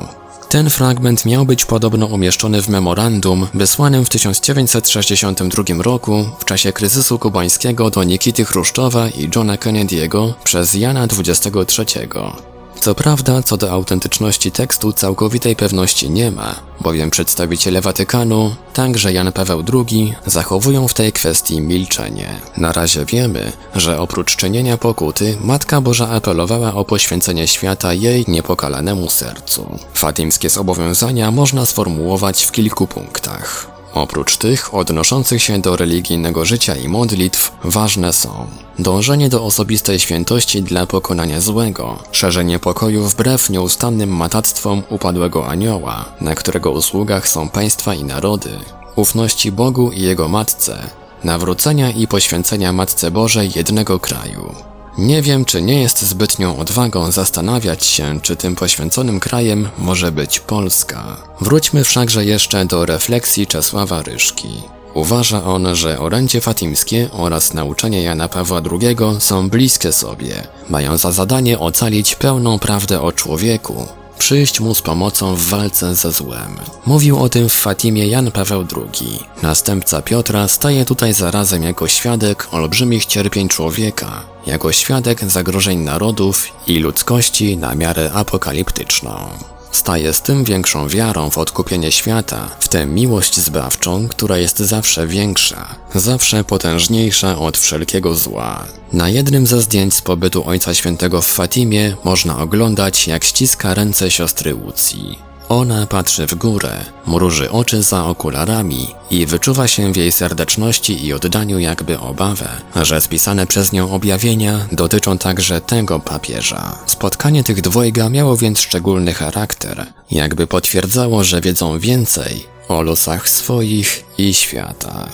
Ten 0.49 0.69
fragment 0.69 1.25
miał 1.25 1.45
być 1.45 1.65
podobno 1.65 2.05
umieszczony 2.05 2.61
w 2.61 2.69
memorandum 2.69 3.47
wysłanym 3.53 4.05
w 4.05 4.09
1962 4.09 5.63
roku 5.83 6.25
w 6.39 6.45
czasie 6.45 6.73
kryzysu 6.73 7.19
kubańskiego 7.19 7.89
do 7.89 8.03
Nikity 8.03 8.45
Chruszczowa 8.45 9.09
i 9.09 9.29
Johna 9.35 9.57
Kennedy'ego 9.57 10.33
przez 10.43 10.73
Jana 10.73 11.03
XXIII. 11.03 12.54
Co 12.79 12.95
prawda, 12.95 13.43
co 13.43 13.57
do 13.57 13.71
autentyczności 13.71 14.51
tekstu 14.51 14.93
całkowitej 14.93 15.55
pewności 15.55 16.09
nie 16.09 16.31
ma, 16.31 16.55
bowiem 16.81 17.09
przedstawiciele 17.09 17.81
Watykanu, 17.81 18.55
także 18.73 19.13
Jan 19.13 19.31
Paweł 19.31 19.63
II, 19.73 20.13
zachowują 20.25 20.87
w 20.87 20.93
tej 20.93 21.11
kwestii 21.11 21.61
milczenie. 21.61 22.29
Na 22.57 22.71
razie 22.71 23.05
wiemy, 23.05 23.51
że 23.75 23.99
oprócz 23.99 24.35
czynienia 24.35 24.77
pokuty, 24.77 25.37
Matka 25.43 25.81
Boża 25.81 26.09
apelowała 26.09 26.73
o 26.73 26.85
poświęcenie 26.85 27.47
świata 27.47 27.93
jej 27.93 28.25
niepokalanemu 28.27 29.09
sercu. 29.09 29.79
Fatimskie 29.93 30.49
zobowiązania 30.49 31.31
można 31.31 31.65
sformułować 31.65 32.43
w 32.43 32.51
kilku 32.51 32.87
punktach. 32.87 33.74
Oprócz 33.95 34.37
tych 34.37 34.73
odnoszących 34.73 35.43
się 35.43 35.61
do 35.61 35.75
religijnego 35.75 36.45
życia 36.45 36.75
i 36.75 36.87
modlitw, 36.87 37.51
ważne 37.63 38.13
są 38.13 38.47
dążenie 38.79 39.29
do 39.29 39.43
osobistej 39.43 39.99
świętości 39.99 40.63
dla 40.63 40.85
pokonania 40.85 41.41
złego, 41.41 41.99
szerzenie 42.11 42.59
pokoju 42.59 43.03
wbrew 43.03 43.49
nieustannym 43.49 44.09
matactwom 44.09 44.83
upadłego 44.89 45.47
anioła, 45.47 46.05
na 46.21 46.35
którego 46.35 46.71
usługach 46.71 47.27
są 47.27 47.49
państwa 47.49 47.93
i 47.93 48.03
narody, 48.03 48.49
ufności 48.95 49.51
Bogu 49.51 49.91
i 49.91 50.01
Jego 50.01 50.27
Matce, 50.27 50.89
nawrócenia 51.23 51.91
i 51.91 52.07
poświęcenia 52.07 52.73
Matce 52.73 53.11
Bożej 53.11 53.51
jednego 53.55 53.99
kraju. 53.99 54.74
Nie 54.97 55.21
wiem, 55.21 55.45
czy 55.45 55.61
nie 55.61 55.81
jest 55.81 56.01
zbytnią 56.01 56.57
odwagą 56.57 57.11
zastanawiać 57.11 57.85
się, 57.85 58.19
czy 58.21 58.35
tym 58.35 58.55
poświęconym 58.55 59.19
krajem 59.19 59.69
może 59.77 60.11
być 60.11 60.39
Polska. 60.39 61.17
Wróćmy 61.41 61.83
wszakże 61.83 62.25
jeszcze 62.25 62.65
do 62.65 62.85
refleksji 62.85 63.47
Czesława 63.47 64.01
Ryszki. 64.01 64.49
Uważa 64.93 65.43
on, 65.43 65.75
że 65.75 65.99
orędzie 65.99 66.41
fatimskie 66.41 67.09
oraz 67.11 67.53
nauczanie 67.53 68.03
Jana 68.03 68.29
Pawła 68.29 68.61
II 68.71 68.97
są 69.19 69.49
bliskie 69.49 69.93
sobie, 69.93 70.47
mają 70.69 70.97
za 70.97 71.11
zadanie 71.11 71.59
ocalić 71.59 72.15
pełną 72.15 72.59
prawdę 72.59 73.01
o 73.01 73.11
człowieku, 73.11 73.87
przyjść 74.19 74.59
mu 74.59 74.75
z 74.75 74.81
pomocą 74.81 75.35
w 75.35 75.45
walce 75.45 75.95
ze 75.95 76.11
złem. 76.11 76.57
Mówił 76.85 77.19
o 77.19 77.29
tym 77.29 77.49
w 77.49 77.53
Fatimie 77.53 78.07
Jan 78.07 78.31
Paweł 78.31 78.65
II. 78.75 79.19
Następca 79.41 80.01
Piotra 80.01 80.47
staje 80.47 80.85
tutaj 80.85 81.13
zarazem 81.13 81.63
jako 81.63 81.87
świadek 81.87 82.47
olbrzymich 82.51 83.05
cierpień 83.05 83.47
człowieka, 83.47 84.23
jako 84.47 84.71
świadek 84.71 85.25
zagrożeń 85.25 85.79
narodów 85.79 86.47
i 86.67 86.79
ludzkości 86.79 87.57
na 87.57 87.75
miarę 87.75 88.11
apokaliptyczną. 88.13 89.54
Staje 89.75 90.13
z 90.13 90.21
tym 90.21 90.43
większą 90.43 90.87
wiarą 90.87 91.29
w 91.29 91.37
odkupienie 91.37 91.91
świata, 91.91 92.49
w 92.59 92.67
tę 92.67 92.85
miłość 92.85 93.39
zbawczą, 93.39 94.07
która 94.07 94.37
jest 94.37 94.59
zawsze 94.59 95.07
większa, 95.07 95.75
zawsze 95.95 96.43
potężniejsza 96.43 97.39
od 97.39 97.57
wszelkiego 97.57 98.15
zła. 98.15 98.65
Na 98.93 99.09
jednym 99.09 99.47
ze 99.47 99.61
zdjęć 99.61 99.93
z 99.93 100.01
pobytu 100.01 100.47
Ojca 100.47 100.73
Świętego 100.73 101.21
w 101.21 101.27
Fatimie 101.27 101.95
można 102.03 102.39
oglądać, 102.39 103.07
jak 103.07 103.23
ściska 103.23 103.73
ręce 103.73 104.11
siostry 104.11 104.55
Łucji. 104.55 105.19
Ona 105.49 105.87
patrzy 105.87 106.27
w 106.27 106.35
górę, 106.35 106.85
mruży 107.07 107.51
oczy 107.51 107.83
za 107.83 108.05
okularami 108.05 108.87
i 109.11 109.25
wyczuwa 109.25 109.67
się 109.67 109.93
w 109.93 109.95
jej 109.95 110.11
serdeczności 110.11 111.05
i 111.05 111.13
oddaniu 111.13 111.59
jakby 111.59 111.99
obawę, 111.99 112.49
że 112.81 113.01
spisane 113.01 113.47
przez 113.47 113.71
nią 113.71 113.91
objawienia 113.91 114.67
dotyczą 114.71 115.17
także 115.17 115.61
tego 115.61 115.99
papieża. 115.99 116.77
Spotkanie 116.85 117.43
tych 117.43 117.61
dwojga 117.61 118.09
miało 118.09 118.37
więc 118.37 118.59
szczególny 118.59 119.13
charakter, 119.13 119.85
jakby 120.11 120.47
potwierdzało, 120.47 121.23
że 121.23 121.41
wiedzą 121.41 121.79
więcej 121.79 122.45
o 122.67 122.81
losach 122.81 123.29
swoich 123.29 124.05
i 124.17 124.33
świata. 124.33 125.09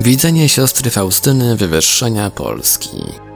Widzenie 0.00 0.48
siostry 0.48 0.90
Faustyny 0.90 1.56
wywyższenia 1.56 2.30
Polski 2.30 3.29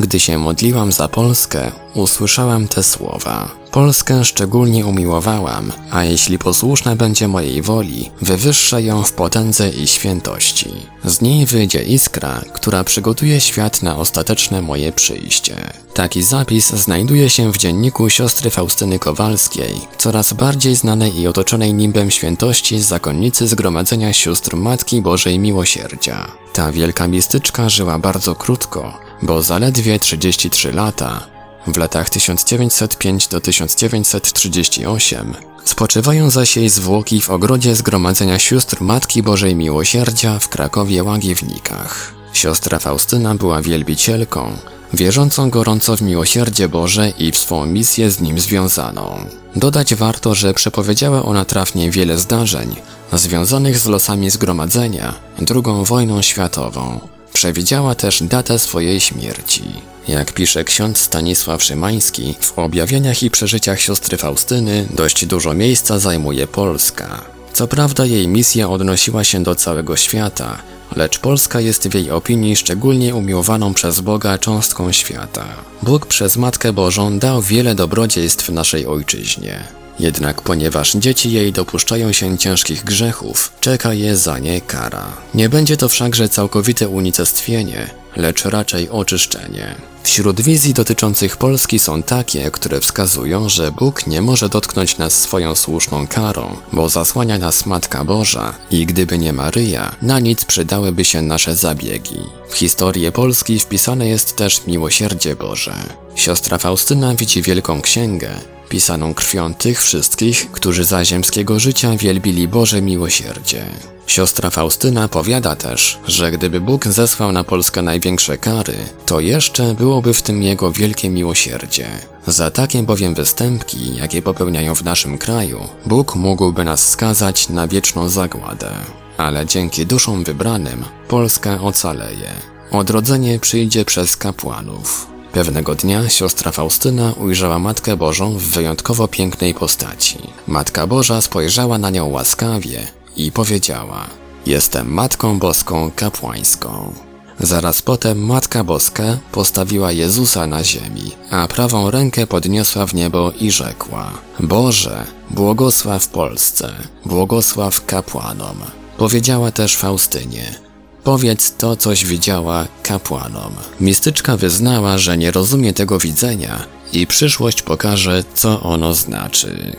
gdy 0.00 0.20
się 0.20 0.38
modliłam 0.38 0.92
za 0.92 1.08
Polskę, 1.08 1.72
usłyszałam 1.94 2.68
te 2.68 2.82
słowa. 2.82 3.64
Polskę 3.70 4.24
szczególnie 4.24 4.86
umiłowałam, 4.86 5.72
a 5.90 6.04
jeśli 6.04 6.38
posłuszna 6.38 6.96
będzie 6.96 7.28
mojej 7.28 7.62
woli, 7.62 8.10
wywyższę 8.22 8.82
ją 8.82 9.02
w 9.02 9.12
potędze 9.12 9.70
i 9.70 9.86
świętości. 9.86 10.70
Z 11.04 11.20
niej 11.20 11.46
wyjdzie 11.46 11.82
iskra, 11.82 12.40
która 12.52 12.84
przygotuje 12.84 13.40
świat 13.40 13.82
na 13.82 13.96
ostateczne 13.96 14.62
moje 14.62 14.92
przyjście. 14.92 15.56
Taki 15.94 16.22
zapis 16.22 16.70
znajduje 16.70 17.30
się 17.30 17.52
w 17.52 17.56
dzienniku 17.56 18.10
siostry 18.10 18.50
Faustyny 18.50 18.98
Kowalskiej, 18.98 19.80
coraz 19.98 20.32
bardziej 20.32 20.76
znanej 20.76 21.20
i 21.20 21.26
otoczonej 21.26 21.74
nimbem 21.74 22.10
świętości 22.10 22.80
zakonnicy 22.80 23.48
Zgromadzenia 23.48 24.12
Sióstr 24.12 24.56
Matki 24.56 25.02
Bożej 25.02 25.38
Miłosierdzia. 25.38 26.26
Ta 26.52 26.72
wielka 26.72 27.08
mistyczka 27.08 27.68
żyła 27.68 27.98
bardzo 27.98 28.34
krótko, 28.34 29.03
bo 29.22 29.42
zaledwie 29.42 29.98
33 29.98 30.72
lata, 30.72 31.26
w 31.66 31.76
latach 31.76 32.10
1905 32.10 33.28
do 33.28 33.40
1938, 33.40 35.34
spoczywają 35.64 36.30
zaś 36.30 36.56
jej 36.56 36.68
zwłoki 36.68 37.20
w 37.20 37.30
ogrodzie 37.30 37.76
Zgromadzenia 37.76 38.38
Sióstr 38.38 38.80
Matki 38.80 39.22
Bożej 39.22 39.56
Miłosierdzia 39.56 40.38
w 40.38 40.48
Krakowie 40.48 41.04
Łagiewnikach. 41.04 42.14
Siostra 42.32 42.78
Faustyna 42.78 43.34
była 43.34 43.62
wielbicielką, 43.62 44.56
wierzącą 44.92 45.50
gorąco 45.50 45.96
w 45.96 46.02
miłosierdzie 46.02 46.68
Boże 46.68 47.10
i 47.10 47.32
w 47.32 47.36
swą 47.36 47.66
misję 47.66 48.10
z 48.10 48.20
nim 48.20 48.38
związaną. 48.38 49.26
Dodać 49.56 49.94
warto, 49.94 50.34
że 50.34 50.54
przepowiedziała 50.54 51.22
ona 51.22 51.44
trafnie 51.44 51.90
wiele 51.90 52.18
zdarzeń 52.18 52.76
związanych 53.12 53.78
z 53.78 53.86
losami 53.86 54.30
zgromadzenia, 54.30 55.14
II 55.38 55.84
wojną 55.84 56.22
światową, 56.22 57.00
Przewidziała 57.34 57.94
też 57.94 58.22
datę 58.22 58.58
swojej 58.58 59.00
śmierci. 59.00 59.64
Jak 60.08 60.32
pisze 60.32 60.64
ksiądz 60.64 61.00
Stanisław 61.00 61.62
Szymański, 61.62 62.34
w 62.40 62.58
objawieniach 62.58 63.22
i 63.22 63.30
przeżyciach 63.30 63.80
siostry 63.80 64.16
Faustyny 64.16 64.86
dość 64.90 65.26
dużo 65.26 65.54
miejsca 65.54 65.98
zajmuje 65.98 66.46
Polska. 66.46 67.24
Co 67.52 67.68
prawda 67.68 68.06
jej 68.06 68.28
misja 68.28 68.70
odnosiła 68.70 69.24
się 69.24 69.42
do 69.42 69.54
całego 69.54 69.96
świata, 69.96 70.58
lecz 70.96 71.18
Polska 71.18 71.60
jest 71.60 71.88
w 71.88 71.94
jej 71.94 72.10
opinii 72.10 72.56
szczególnie 72.56 73.14
umiłowaną 73.14 73.74
przez 73.74 74.00
Boga 74.00 74.38
cząstką 74.38 74.92
świata. 74.92 75.44
Bóg 75.82 76.06
przez 76.06 76.36
Matkę 76.36 76.72
Bożą 76.72 77.18
dał 77.18 77.42
wiele 77.42 77.74
dobrodziejstw 77.74 78.48
naszej 78.48 78.86
ojczyźnie. 78.86 79.83
Jednak 79.98 80.42
ponieważ 80.42 80.92
dzieci 80.92 81.32
jej 81.32 81.52
dopuszczają 81.52 82.12
się 82.12 82.38
ciężkich 82.38 82.84
grzechów, 82.84 83.52
czeka 83.60 83.94
je 83.94 84.16
za 84.16 84.38
nie 84.38 84.60
kara. 84.60 85.06
Nie 85.34 85.48
będzie 85.48 85.76
to 85.76 85.88
wszakże 85.88 86.28
całkowite 86.28 86.88
unicestwienie, 86.88 87.90
lecz 88.16 88.44
raczej 88.44 88.90
oczyszczenie. 88.90 89.74
Wśród 90.02 90.40
wizji 90.40 90.74
dotyczących 90.74 91.36
Polski 91.36 91.78
są 91.78 92.02
takie, 92.02 92.50
które 92.50 92.80
wskazują, 92.80 93.48
że 93.48 93.72
Bóg 93.72 94.06
nie 94.06 94.22
może 94.22 94.48
dotknąć 94.48 94.98
nas 94.98 95.20
swoją 95.20 95.54
słuszną 95.54 96.06
karą, 96.06 96.56
bo 96.72 96.88
zasłania 96.88 97.38
nas 97.38 97.66
Matka 97.66 98.04
Boża 98.04 98.54
i 98.70 98.86
gdyby 98.86 99.18
nie 99.18 99.32
Maryja, 99.32 99.96
na 100.02 100.20
nic 100.20 100.44
przydałyby 100.44 101.04
się 101.04 101.22
nasze 101.22 101.56
zabiegi. 101.56 102.20
W 102.48 102.54
historię 102.54 103.12
Polski 103.12 103.58
wpisane 103.58 104.08
jest 104.08 104.36
też 104.36 104.66
miłosierdzie 104.66 105.36
Boże. 105.36 105.74
Siostra 106.14 106.58
Faustyna 106.58 107.14
widzi 107.14 107.42
wielką 107.42 107.80
księgę, 107.80 108.30
pisaną 108.68 109.14
krwią 109.14 109.54
tych 109.54 109.82
wszystkich, 109.82 110.52
którzy 110.52 110.84
za 110.84 111.04
ziemskiego 111.04 111.60
życia 111.60 111.96
wielbili 111.96 112.48
Boże 112.48 112.82
miłosierdzie. 112.82 113.66
Siostra 114.06 114.50
Faustyna 114.50 115.08
powiada 115.08 115.56
też, 115.56 115.98
że 116.06 116.30
gdyby 116.30 116.60
Bóg 116.60 116.86
zesłał 116.86 117.32
na 117.32 117.44
Polskę 117.44 117.82
największe 117.82 118.38
kary, 118.38 118.74
to 119.06 119.20
jeszcze 119.20 119.74
byłoby 119.74 120.14
w 120.14 120.22
tym 120.22 120.42
Jego 120.42 120.72
wielkie 120.72 121.10
miłosierdzie. 121.10 121.86
Za 122.26 122.50
takie 122.50 122.82
bowiem 122.82 123.14
występki, 123.14 123.96
jakie 123.96 124.22
popełniają 124.22 124.74
w 124.74 124.84
naszym 124.84 125.18
kraju, 125.18 125.60
Bóg 125.86 126.16
mógłby 126.16 126.64
nas 126.64 126.88
skazać 126.88 127.48
na 127.48 127.68
wieczną 127.68 128.08
zagładę. 128.08 128.70
Ale 129.16 129.46
dzięki 129.46 129.86
duszom 129.86 130.24
wybranym 130.24 130.84
Polska 131.08 131.60
ocaleje. 131.60 132.32
Odrodzenie 132.70 133.38
przyjdzie 133.38 133.84
przez 133.84 134.16
kapłanów. 134.16 135.13
Pewnego 135.34 135.74
dnia 135.74 136.08
siostra 136.08 136.50
Faustyna 136.52 137.12
ujrzała 137.12 137.58
Matkę 137.58 137.96
Bożą 137.96 138.38
w 138.38 138.42
wyjątkowo 138.42 139.08
pięknej 139.08 139.54
postaci. 139.54 140.18
Matka 140.46 140.86
Boża 140.86 141.20
spojrzała 141.20 141.78
na 141.78 141.90
nią 141.90 142.06
łaskawie 142.06 142.86
i 143.16 143.32
powiedziała: 143.32 144.06
Jestem 144.46 144.92
Matką 144.92 145.38
Boską 145.38 145.90
kapłańską. 145.96 146.92
Zaraz 147.40 147.82
potem 147.82 148.26
Matka 148.26 148.64
Boska 148.64 149.18
postawiła 149.32 149.92
Jezusa 149.92 150.46
na 150.46 150.64
ziemi, 150.64 151.12
a 151.30 151.48
prawą 151.48 151.90
rękę 151.90 152.26
podniosła 152.26 152.86
w 152.86 152.94
niebo 152.94 153.32
i 153.40 153.50
rzekła: 153.50 154.12
Boże, 154.40 155.04
błogosław 155.30 156.08
Polsce, 156.08 156.72
błogosław 157.04 157.86
kapłanom. 157.86 158.56
Powiedziała 158.98 159.50
też 159.50 159.76
Faustynie: 159.76 160.54
Powiedz 161.04 161.56
to, 161.56 161.76
coś 161.76 162.04
widziała 162.04 162.66
kapłanom. 162.82 163.54
Mistyczka 163.80 164.36
wyznała, 164.36 164.98
że 164.98 165.18
nie 165.18 165.30
rozumie 165.30 165.72
tego 165.72 165.98
widzenia 165.98 166.66
i 166.92 167.06
przyszłość 167.06 167.62
pokaże, 167.62 168.24
co 168.34 168.62
ono 168.62 168.94
znaczy. 168.94 169.76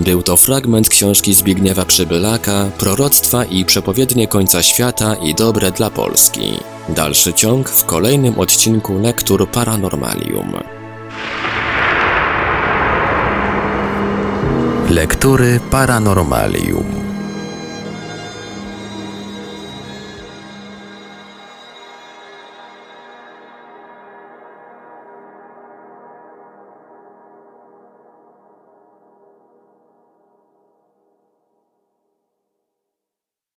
Był 0.00 0.22
to 0.22 0.36
fragment 0.36 0.88
książki 0.88 1.34
Zbigniewa 1.34 1.84
Przybylaka, 1.84 2.70
Proroctwa 2.78 3.44
i 3.44 3.64
przepowiednie 3.64 4.28
końca 4.28 4.62
świata 4.62 5.14
i 5.14 5.34
dobre 5.34 5.70
dla 5.70 5.90
Polski. 5.90 6.58
Dalszy 6.88 7.32
ciąg 7.32 7.68
w 7.68 7.84
kolejnym 7.84 8.38
odcinku 8.38 8.98
Lektur 8.98 9.50
Paranormalium. 9.50 10.52
Lektury 14.90 15.60
Paranormalium 15.70 16.99